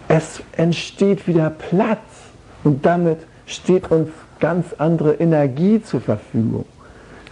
Es 0.07 0.41
entsteht 0.55 1.27
wieder 1.27 1.49
Platz 1.49 1.99
und 2.63 2.85
damit 2.85 3.19
steht 3.45 3.91
uns 3.91 4.09
ganz 4.39 4.73
andere 4.77 5.13
Energie 5.15 5.81
zur 5.81 6.01
Verfügung. 6.01 6.65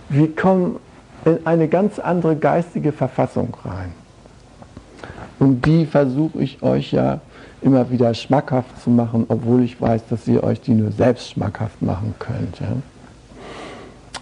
Wir 0.09 0.35
kommen 0.35 0.77
in 1.25 1.45
eine 1.45 1.67
ganz 1.67 1.99
andere 1.99 2.35
geistige 2.35 2.91
Verfassung 2.91 3.55
rein. 3.63 3.93
Und 5.39 5.65
die 5.65 5.85
versuche 5.85 6.41
ich 6.41 6.61
euch 6.61 6.91
ja 6.91 7.19
immer 7.61 7.89
wieder 7.89 8.13
schmackhaft 8.13 8.81
zu 8.81 8.89
machen, 8.89 9.25
obwohl 9.29 9.63
ich 9.63 9.79
weiß, 9.79 10.03
dass 10.09 10.27
ihr 10.27 10.43
euch 10.43 10.61
die 10.61 10.73
nur 10.73 10.91
selbst 10.91 11.31
schmackhaft 11.31 11.81
machen 11.81 12.13
könnt. 12.19 12.59
Ja? 12.59 12.67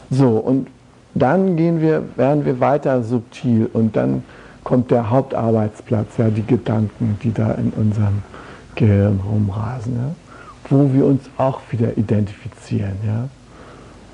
So, 0.10 0.38
und 0.38 0.68
dann 1.14 1.58
gehen 1.58 1.82
wir, 1.82 2.04
werden 2.16 2.46
wir 2.46 2.60
weiter 2.60 3.04
subtil 3.04 3.70
und 3.74 3.96
dann 3.96 4.24
kommt 4.64 4.92
der 4.92 5.10
Hauptarbeitsplatz, 5.10 6.18
ja, 6.18 6.30
die 6.30 6.46
Gedanken, 6.46 7.18
die 7.24 7.34
da 7.34 7.52
in 7.54 7.72
unserem 7.72 8.22
Gehirn 8.76 9.20
rumrasen. 9.28 9.96
Ja? 9.96 10.31
Wo 10.72 10.92
wir 10.94 11.06
uns 11.06 11.24
auch 11.38 11.62
wieder 11.70 11.98
identifizieren. 11.98 12.96
Ja? 13.06 13.30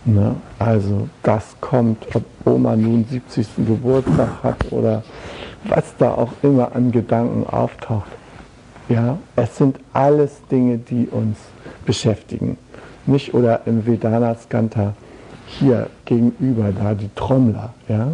Ne? 0.06 0.36
Also 0.60 1.08
das 1.24 1.56
kommt, 1.62 2.06
ob 2.14 2.24
Oma 2.46 2.76
nun 2.76 3.06
70. 3.10 3.48
Geburtstag 3.68 4.44
hat 4.44 4.72
oder 4.72 5.04
was 5.64 5.96
da 5.98 6.12
auch 6.12 6.32
immer 6.42 6.76
an 6.76 6.92
Gedanken 6.92 7.46
auftaucht. 7.48 8.12
Ja? 8.90 9.18
Es 9.36 9.58
sind 9.58 9.80
alles 9.94 10.42
Dinge, 10.52 10.78
die 10.78 11.08
uns 11.08 11.38
beschäftigen. 11.86 12.58
Nicht 13.06 13.34
oder 13.34 13.62
im 13.66 13.86
Vedana 13.86 14.36
Skanta 14.36 14.94
hier 15.46 15.88
gegenüber 16.04 16.72
da 16.78 16.94
die 16.94 17.10
Trommler. 17.16 17.74
Ja? 17.88 18.10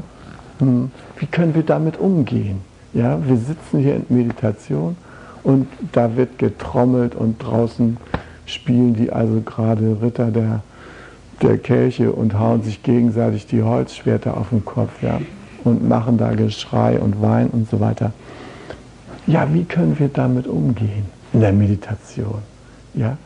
hm, 0.60 0.92
wie 1.18 1.26
können 1.26 1.56
wir 1.56 1.64
damit 1.64 1.98
umgehen? 1.98 2.62
Ja, 2.94 3.20
wir 3.26 3.38
sitzen 3.38 3.80
hier 3.80 3.96
in 3.96 4.06
Meditation 4.10 4.96
und 5.44 5.68
da 5.92 6.16
wird 6.16 6.38
getrommelt 6.38 7.16
und 7.16 7.40
draußen 7.40 7.98
spielen 8.46 8.94
die 8.94 9.12
also 9.12 9.42
gerade 9.42 9.98
Ritter 10.02 10.32
der, 10.32 10.62
der 11.42 11.58
Kelche 11.58 12.12
und 12.12 12.38
hauen 12.38 12.64
sich 12.64 12.84
gegenseitig 12.84 13.48
die 13.48 13.64
Holzschwerter 13.64 14.38
auf 14.38 14.50
den 14.50 14.66
Kopf 14.66 15.02
ja, 15.02 15.20
und 15.64 15.88
machen 15.88 16.18
da 16.18 16.34
Geschrei 16.34 17.00
und 17.00 17.22
Wein 17.22 17.48
und 17.48 17.70
so 17.70 17.80
weiter. 17.80 18.12
Ja, 19.26 19.48
wie 19.54 19.64
können 19.64 19.98
wir 20.00 20.10
damit 20.10 20.48
umgehen 20.48 21.06
in 21.32 21.40
der 21.40 21.54
Meditation? 21.54 22.42
Ja? 22.94 23.18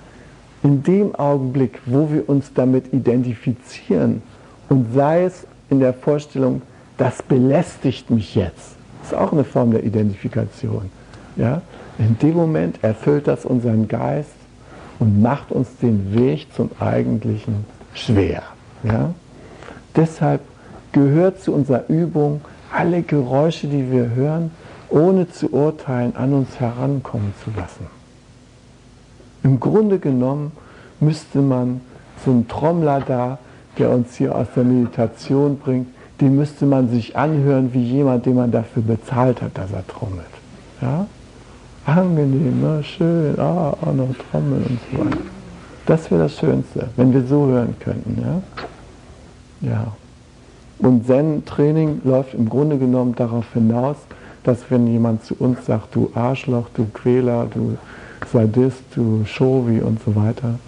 In 0.63 0.83
dem 0.83 1.15
Augenblick, 1.15 1.79
wo 1.85 2.11
wir 2.11 2.27
uns 2.29 2.51
damit 2.53 2.93
identifizieren 2.93 4.21
und 4.69 4.93
sei 4.93 5.23
es 5.23 5.47
in 5.69 5.79
der 5.79 5.93
Vorstellung, 5.93 6.61
das 6.97 7.21
belästigt 7.21 8.09
mich 8.09 8.35
jetzt, 8.35 8.75
ist 9.03 9.13
auch 9.13 9.31
eine 9.31 9.43
Form 9.43 9.71
der 9.71 9.83
Identifikation. 9.83 10.89
Ja? 11.35 11.61
In 11.97 12.17
dem 12.19 12.35
Moment 12.35 12.83
erfüllt 12.83 13.27
das 13.27 13.45
unseren 13.45 13.87
Geist 13.87 14.36
und 14.99 15.21
macht 15.21 15.51
uns 15.51 15.69
den 15.81 16.13
Weg 16.13 16.47
zum 16.53 16.69
Eigentlichen 16.79 17.65
schwer. 17.93 18.43
Ja? 18.83 19.13
Deshalb 19.95 20.41
gehört 20.91 21.41
zu 21.41 21.53
unserer 21.53 21.87
Übung, 21.89 22.41
alle 22.71 23.01
Geräusche, 23.01 23.67
die 23.67 23.91
wir 23.91 24.15
hören, 24.15 24.51
ohne 24.89 25.29
zu 25.29 25.51
urteilen, 25.51 26.15
an 26.15 26.33
uns 26.33 26.59
herankommen 26.59 27.33
zu 27.43 27.51
lassen. 27.59 27.87
Im 29.43 29.59
Grunde 29.59 29.99
genommen 29.99 30.51
müsste 30.99 31.39
man 31.39 31.81
so 32.23 32.31
einen 32.31 32.47
Trommler 32.47 33.01
da, 33.01 33.37
der 33.77 33.91
uns 33.91 34.15
hier 34.15 34.35
aus 34.35 34.47
der 34.55 34.63
Meditation 34.63 35.59
bringt, 35.59 35.87
den 36.19 36.35
müsste 36.35 36.65
man 36.65 36.89
sich 36.89 37.15
anhören 37.15 37.73
wie 37.73 37.83
jemand, 37.83 38.25
den 38.25 38.35
man 38.35 38.51
dafür 38.51 38.81
bezahlt 38.81 39.41
hat, 39.41 39.57
dass 39.57 39.71
er 39.71 39.85
trommelt. 39.85 40.25
Ja? 40.81 41.05
Angenehm, 41.87 42.59
ne? 42.61 42.83
schön, 42.83 43.39
ah, 43.39 43.69
auch 43.69 43.93
noch 43.93 44.13
trommeln 44.29 44.65
und 44.65 44.79
so 44.91 45.05
weiter. 45.05 45.17
Das 45.85 46.11
wäre 46.11 46.23
das 46.23 46.37
Schönste, 46.37 46.89
wenn 46.97 47.13
wir 47.13 47.23
so 47.23 47.47
hören 47.47 47.75
könnten. 47.79 48.21
Ja? 48.21 49.69
Ja. 49.69 49.87
Und 50.79 51.07
Zen-Training 51.07 52.01
läuft 52.03 52.33
im 52.33 52.49
Grunde 52.49 52.77
genommen 52.77 53.15
darauf 53.15 53.45
hinaus, 53.53 53.95
dass 54.43 54.69
wenn 54.69 54.85
jemand 54.87 55.23
zu 55.23 55.35
uns 55.35 55.65
sagt, 55.65 55.95
du 55.95 56.11
Arschloch, 56.13 56.67
du 56.73 56.87
Quäler, 56.93 57.47
du 57.53 57.77
Sadist, 58.33 58.83
du 58.93 59.23
Shovi 59.23 59.79
und 59.79 60.03
so 60.03 60.13
weiter, 60.13 60.59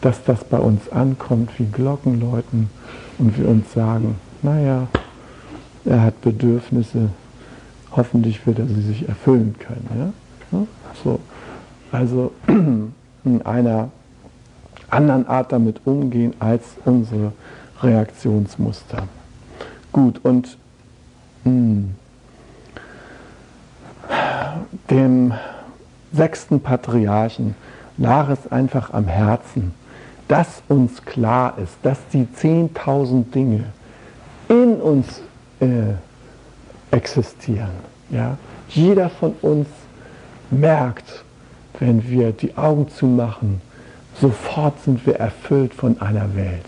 dass 0.00 0.24
das 0.24 0.42
bei 0.42 0.58
uns 0.58 0.90
ankommt 0.90 1.50
wie 1.58 1.66
Glockenläuten 1.66 2.70
und 3.18 3.38
wir 3.38 3.46
uns 3.46 3.70
sagen, 3.74 4.16
naja, 4.40 4.88
er 5.84 6.02
hat 6.02 6.22
Bedürfnisse, 6.22 7.10
hoffentlich 7.94 8.46
wird 8.46 8.58
er 8.58 8.66
sie 8.66 8.80
sich 8.80 9.06
erfüllen 9.06 9.54
können. 9.58 9.86
Ja? 9.98 10.12
So. 11.02 11.20
Also 11.90 12.32
in 12.46 13.42
einer 13.44 13.90
anderen 14.90 15.26
Art 15.26 15.52
damit 15.52 15.80
umgehen 15.84 16.34
als 16.38 16.62
unsere 16.84 17.32
Reaktionsmuster. 17.82 19.08
Gut, 19.92 20.20
und 20.22 20.56
mh, 21.44 21.50
hm, 21.50 21.94
dem 24.90 25.32
sechsten 26.12 26.60
Patriarchen 26.60 27.54
lag 27.96 28.28
es 28.28 28.50
einfach 28.50 28.92
am 28.92 29.06
Herzen, 29.06 29.74
dass 30.28 30.62
uns 30.68 31.04
klar 31.04 31.54
ist, 31.58 31.76
dass 31.82 31.98
die 32.12 32.26
10.000 32.26 33.30
Dinge 33.30 33.64
in 34.48 34.74
uns 34.74 35.20
äh, 35.60 35.94
existieren. 36.90 37.70
Ja? 38.10 38.36
Jeder 38.68 39.10
von 39.10 39.34
uns 39.42 39.66
merkt, 40.52 41.24
wenn 41.78 42.08
wir 42.08 42.32
die 42.32 42.56
Augen 42.56 42.88
zumachen, 42.88 43.60
sofort 44.20 44.80
sind 44.82 45.06
wir 45.06 45.16
erfüllt 45.16 45.74
von 45.74 46.00
einer 46.00 46.34
Welt. 46.36 46.64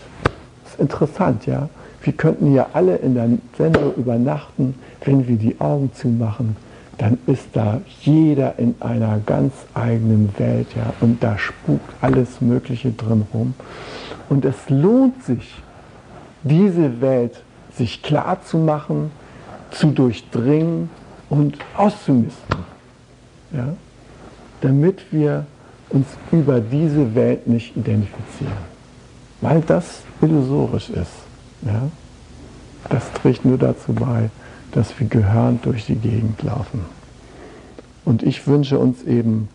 Das 0.63 0.73
ist 0.73 0.79
interessant, 0.79 1.45
ja? 1.45 1.69
Wir 2.01 2.13
könnten 2.13 2.53
ja 2.53 2.67
alle 2.73 2.97
in 2.97 3.15
der 3.15 3.29
Sendung 3.57 3.95
übernachten, 3.95 4.75
wenn 5.03 5.27
wir 5.27 5.37
die 5.37 5.59
Augen 5.59 5.91
zumachen 5.93 6.55
dann 6.97 7.17
ist 7.27 7.47
da 7.53 7.81
jeder 8.01 8.57
in 8.57 8.75
einer 8.79 9.19
ganz 9.25 9.53
eigenen 9.73 10.33
Welt, 10.37 10.67
ja, 10.75 10.93
und 11.01 11.21
da 11.21 11.37
spukt 11.37 11.91
alles 12.01 12.41
Mögliche 12.41 12.91
drin 12.91 13.25
rum. 13.33 13.53
Und 14.29 14.45
es 14.45 14.69
lohnt 14.69 15.23
sich, 15.23 15.55
diese 16.43 17.01
Welt 17.01 17.43
sich 17.75 18.01
klar 18.01 18.39
zu 18.43 18.57
machen, 18.57 19.11
zu 19.71 19.87
durchdringen 19.87 20.89
und 21.29 21.57
auszumisten, 21.75 22.57
ja, 23.55 23.75
damit 24.61 25.11
wir 25.11 25.45
uns 25.89 26.07
über 26.31 26.59
diese 26.59 27.15
Welt 27.15 27.47
nicht 27.47 27.75
identifizieren, 27.77 28.53
weil 29.41 29.61
das 29.61 30.01
illusorisch 30.21 30.89
ist. 30.89 31.11
Ja. 31.63 31.89
Das 32.89 33.11
trägt 33.13 33.45
nur 33.45 33.57
dazu 33.57 33.93
bei, 33.93 34.29
dass 34.71 34.99
wir 34.99 35.07
gehörend 35.07 35.65
durch 35.65 35.85
die 35.85 35.95
Gegend 35.95 36.41
laufen. 36.43 36.85
Und 38.03 38.21
ich 38.21 38.45
wünsche 38.45 38.77
uns 38.77 39.03
eben, 39.03 39.49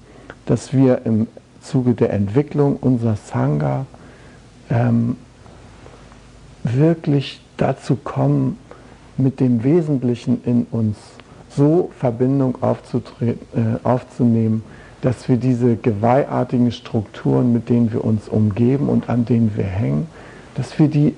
dass 0.47 0.73
wir 0.73 1.03
im 1.05 1.29
Zuge 1.61 1.95
der 1.95 2.13
Entwicklung 2.13 2.77
unserer 2.77 3.17
Sangha 3.17 3.87
ähm, 4.71 5.17
wirklich 6.65 7.41
dazu 7.57 7.97
kommen, 7.97 8.59
mit 9.17 9.39
dem 9.39 9.63
Wesentlichen 9.63 10.43
in 10.45 10.67
uns 10.71 10.97
so 11.57 11.91
Verbindung 11.99 12.57
äh, 12.63 13.35
aufzunehmen, 13.83 14.63
dass 15.03 15.29
wir 15.29 15.37
diese 15.37 15.77
geweihartigen 15.77 16.73
Strukturen, 16.73 17.53
mit 17.53 17.69
denen 17.69 17.93
wir 17.93 18.05
uns 18.05 18.29
umgeben 18.29 18.89
und 18.89 19.09
an 19.09 19.25
denen 19.25 19.57
wir 19.57 19.65
hängen, 19.65 20.07
dass 20.55 20.79
wir 20.79 20.89
die 20.89 21.15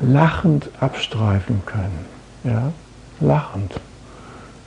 lachend 0.00 0.70
abstreifen 0.80 1.62
können. 1.66 2.06
Ja? 2.44 2.72
lachend, 3.20 3.80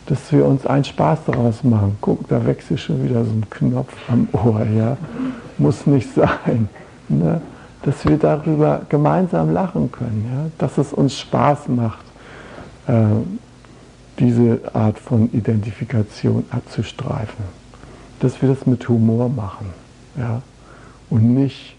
dass 0.06 0.32
wir 0.32 0.46
uns 0.46 0.66
einen 0.66 0.84
Spaß 0.84 1.20
daraus 1.26 1.64
machen. 1.64 1.98
Guck, 2.02 2.28
da 2.28 2.46
wechselt 2.46 2.80
schon 2.80 3.04
wieder 3.04 3.24
so 3.26 3.32
ein 3.32 3.50
Knopf 3.50 3.94
am 4.08 4.28
Ohr, 4.32 4.66
ja. 4.66 4.98
Muss 5.58 5.86
nicht 5.86 6.14
sein. 6.14 6.70
Ne? 7.10 7.42
Dass 7.84 8.06
wir 8.06 8.18
darüber 8.18 8.82
gemeinsam 8.90 9.52
lachen 9.52 9.92
können, 9.92 10.26
ja? 10.32 10.52
dass 10.58 10.78
es 10.78 10.94
uns 10.94 11.20
Spaß 11.20 11.68
macht, 11.70 12.06
äh, 12.88 12.94
diese 14.20 14.60
Art 14.74 15.00
von 15.00 15.30
Identifikation 15.34 16.46
abzustreifen. 16.50 17.46
Dass 18.20 18.42
wir 18.42 18.50
das 18.50 18.66
mit 18.66 18.88
Humor 18.88 19.30
machen 19.30 19.68
ja? 20.18 20.42
und 21.10 21.34
nicht 21.34 21.76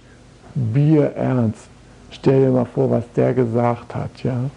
bierernst. 0.54 1.68
Stell 2.10 2.46
dir 2.46 2.50
mal 2.50 2.64
vor, 2.64 2.90
was 2.90 3.04
der 3.16 3.34
gesagt 3.34 3.94
hat. 3.94 4.22
Ja? 4.22 4.50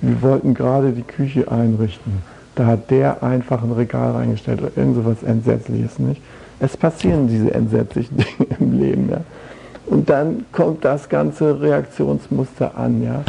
wir 0.00 0.22
wollten 0.22 0.54
gerade 0.54 0.92
die 0.92 1.02
Küche 1.02 1.50
einrichten. 1.50 2.22
Da 2.54 2.66
hat 2.66 2.90
der 2.90 3.22
einfach 3.22 3.62
ein 3.62 3.72
Regal 3.72 4.12
reingestellt 4.12 4.60
oder 4.60 4.72
irgend 4.76 4.96
so 4.96 5.04
was 5.04 5.22
Entsetzliches, 5.22 5.98
nicht? 5.98 6.20
Es 6.60 6.76
passieren 6.76 7.28
diese 7.28 7.52
entsetzlichen 7.54 8.16
Dinge 8.38 8.56
im 8.58 8.78
Leben, 8.78 9.08
ja. 9.10 9.20
Und 9.86 10.10
dann 10.10 10.44
kommt 10.52 10.84
das 10.84 11.08
ganze 11.08 11.60
Reaktionsmuster 11.60 12.76
an, 12.76 13.02
ja. 13.02 13.22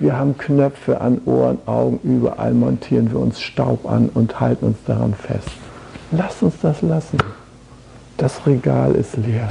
Wir 0.00 0.16
haben 0.16 0.38
Knöpfe 0.38 1.00
an 1.00 1.20
Ohren, 1.24 1.58
Augen, 1.66 1.98
überall 2.04 2.54
montieren 2.54 3.10
wir 3.10 3.18
uns 3.18 3.40
Staub 3.40 3.90
an 3.90 4.08
und 4.14 4.38
halten 4.38 4.66
uns 4.66 4.78
daran 4.86 5.14
fest. 5.14 5.50
Lass 6.12 6.40
uns 6.42 6.54
das 6.62 6.82
lassen. 6.82 7.18
Das 8.16 8.46
Regal 8.46 8.94
ist 8.94 9.16
leer. 9.16 9.48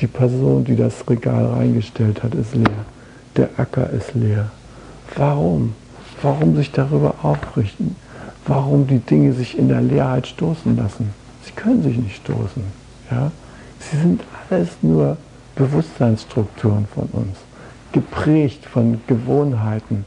Die 0.00 0.06
Person, 0.06 0.64
die 0.64 0.76
das 0.76 1.08
Regal 1.08 1.46
reingestellt 1.46 2.22
hat, 2.22 2.34
ist 2.34 2.54
leer. 2.54 2.84
Der 3.36 3.50
Acker 3.56 3.88
ist 3.90 4.14
leer. 4.14 4.50
Warum? 5.16 5.74
Warum 6.22 6.56
sich 6.56 6.72
darüber 6.72 7.14
aufrichten? 7.22 7.96
Warum 8.46 8.86
die 8.86 8.98
Dinge 8.98 9.32
sich 9.32 9.56
in 9.56 9.68
der 9.68 9.80
Leerheit 9.80 10.26
stoßen 10.26 10.76
lassen? 10.76 11.12
Sie 11.44 11.52
können 11.52 11.82
sich 11.82 11.96
nicht 11.96 12.16
stoßen. 12.16 12.62
Ja? 13.10 13.30
Sie 13.78 13.96
sind 13.96 14.22
alles 14.50 14.68
nur 14.82 15.16
Bewusstseinsstrukturen 15.54 16.86
von 16.94 17.08
uns, 17.12 17.36
geprägt 17.92 18.64
von 18.66 19.00
Gewohnheiten 19.06 20.04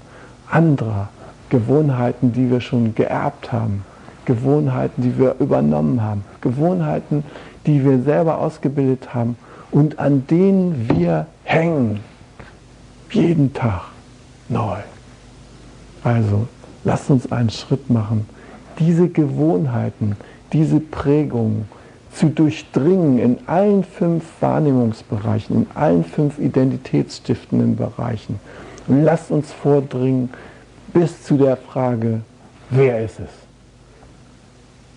anderer, 0.50 1.10
Gewohnheiten, 1.50 2.34
die 2.34 2.50
wir 2.50 2.62
schon 2.62 2.96
geerbt 2.96 3.52
haben, 3.52 3.84
Gewohnheiten, 4.26 5.02
die 5.02 5.18
wir 5.18 5.36
übernommen 5.40 6.02
haben, 6.02 6.24
Gewohnheiten, 6.42 7.24
die 7.66 7.84
wir 7.84 8.02
selber 8.02 8.38
ausgebildet 8.38 9.14
haben 9.14 9.36
und 9.72 10.00
an 10.00 10.28
denen 10.28 10.90
wir 10.90 11.28
hängen, 11.44 12.02
jeden 13.12 13.54
Tag 13.54 13.84
neu. 14.48 14.78
Also, 16.04 16.48
lasst 16.84 17.10
uns 17.10 17.32
einen 17.32 17.50
Schritt 17.50 17.90
machen, 17.90 18.28
diese 18.80 19.08
Gewohnheiten, 19.08 20.16
diese 20.54 20.80
Prägungen 20.80 21.68
zu 22.14 22.28
durchdringen 22.30 23.20
in 23.20 23.38
allen 23.48 23.84
fünf 23.84 24.24
Wahrnehmungsbereichen, 24.42 25.56
in 25.56 25.68
allen 25.76 26.04
fünf 26.04 26.40
identitätsstiftenden 26.40 27.76
Bereichen. 27.76 28.40
Und 28.88 29.04
lasst 29.04 29.32
uns 29.32 29.52
vordringen, 29.52 30.30
bis 30.94 31.24
zu 31.24 31.38
der 31.38 31.58
Frage, 31.58 32.22
wer 32.70 33.04
ist 33.04 33.20
es? 33.20 33.30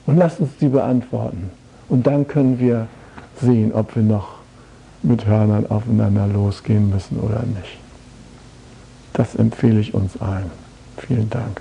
Und 0.07 0.17
lasst 0.17 0.41
uns 0.41 0.51
die 0.61 0.69
beantworten. 0.69 1.51
Und 1.89 2.07
dann 2.07 2.27
können 2.27 2.59
wir 2.59 2.89
sehen, 3.41 3.73
ob 3.73 3.95
wir 3.95 4.03
noch 4.03 4.35
mit 5.03 5.27
Hörnern 5.27 5.67
aufeinander 5.71 6.27
losgehen 6.27 6.91
müssen 6.91 7.21
oder 7.21 7.43
nicht. 7.43 7.79
Das 9.13 9.35
empfehle 9.35 9.81
ich 9.81 9.95
uns 9.95 10.21
allen. 10.21 10.51
Vielen 10.97 11.31
Dank. 11.31 11.61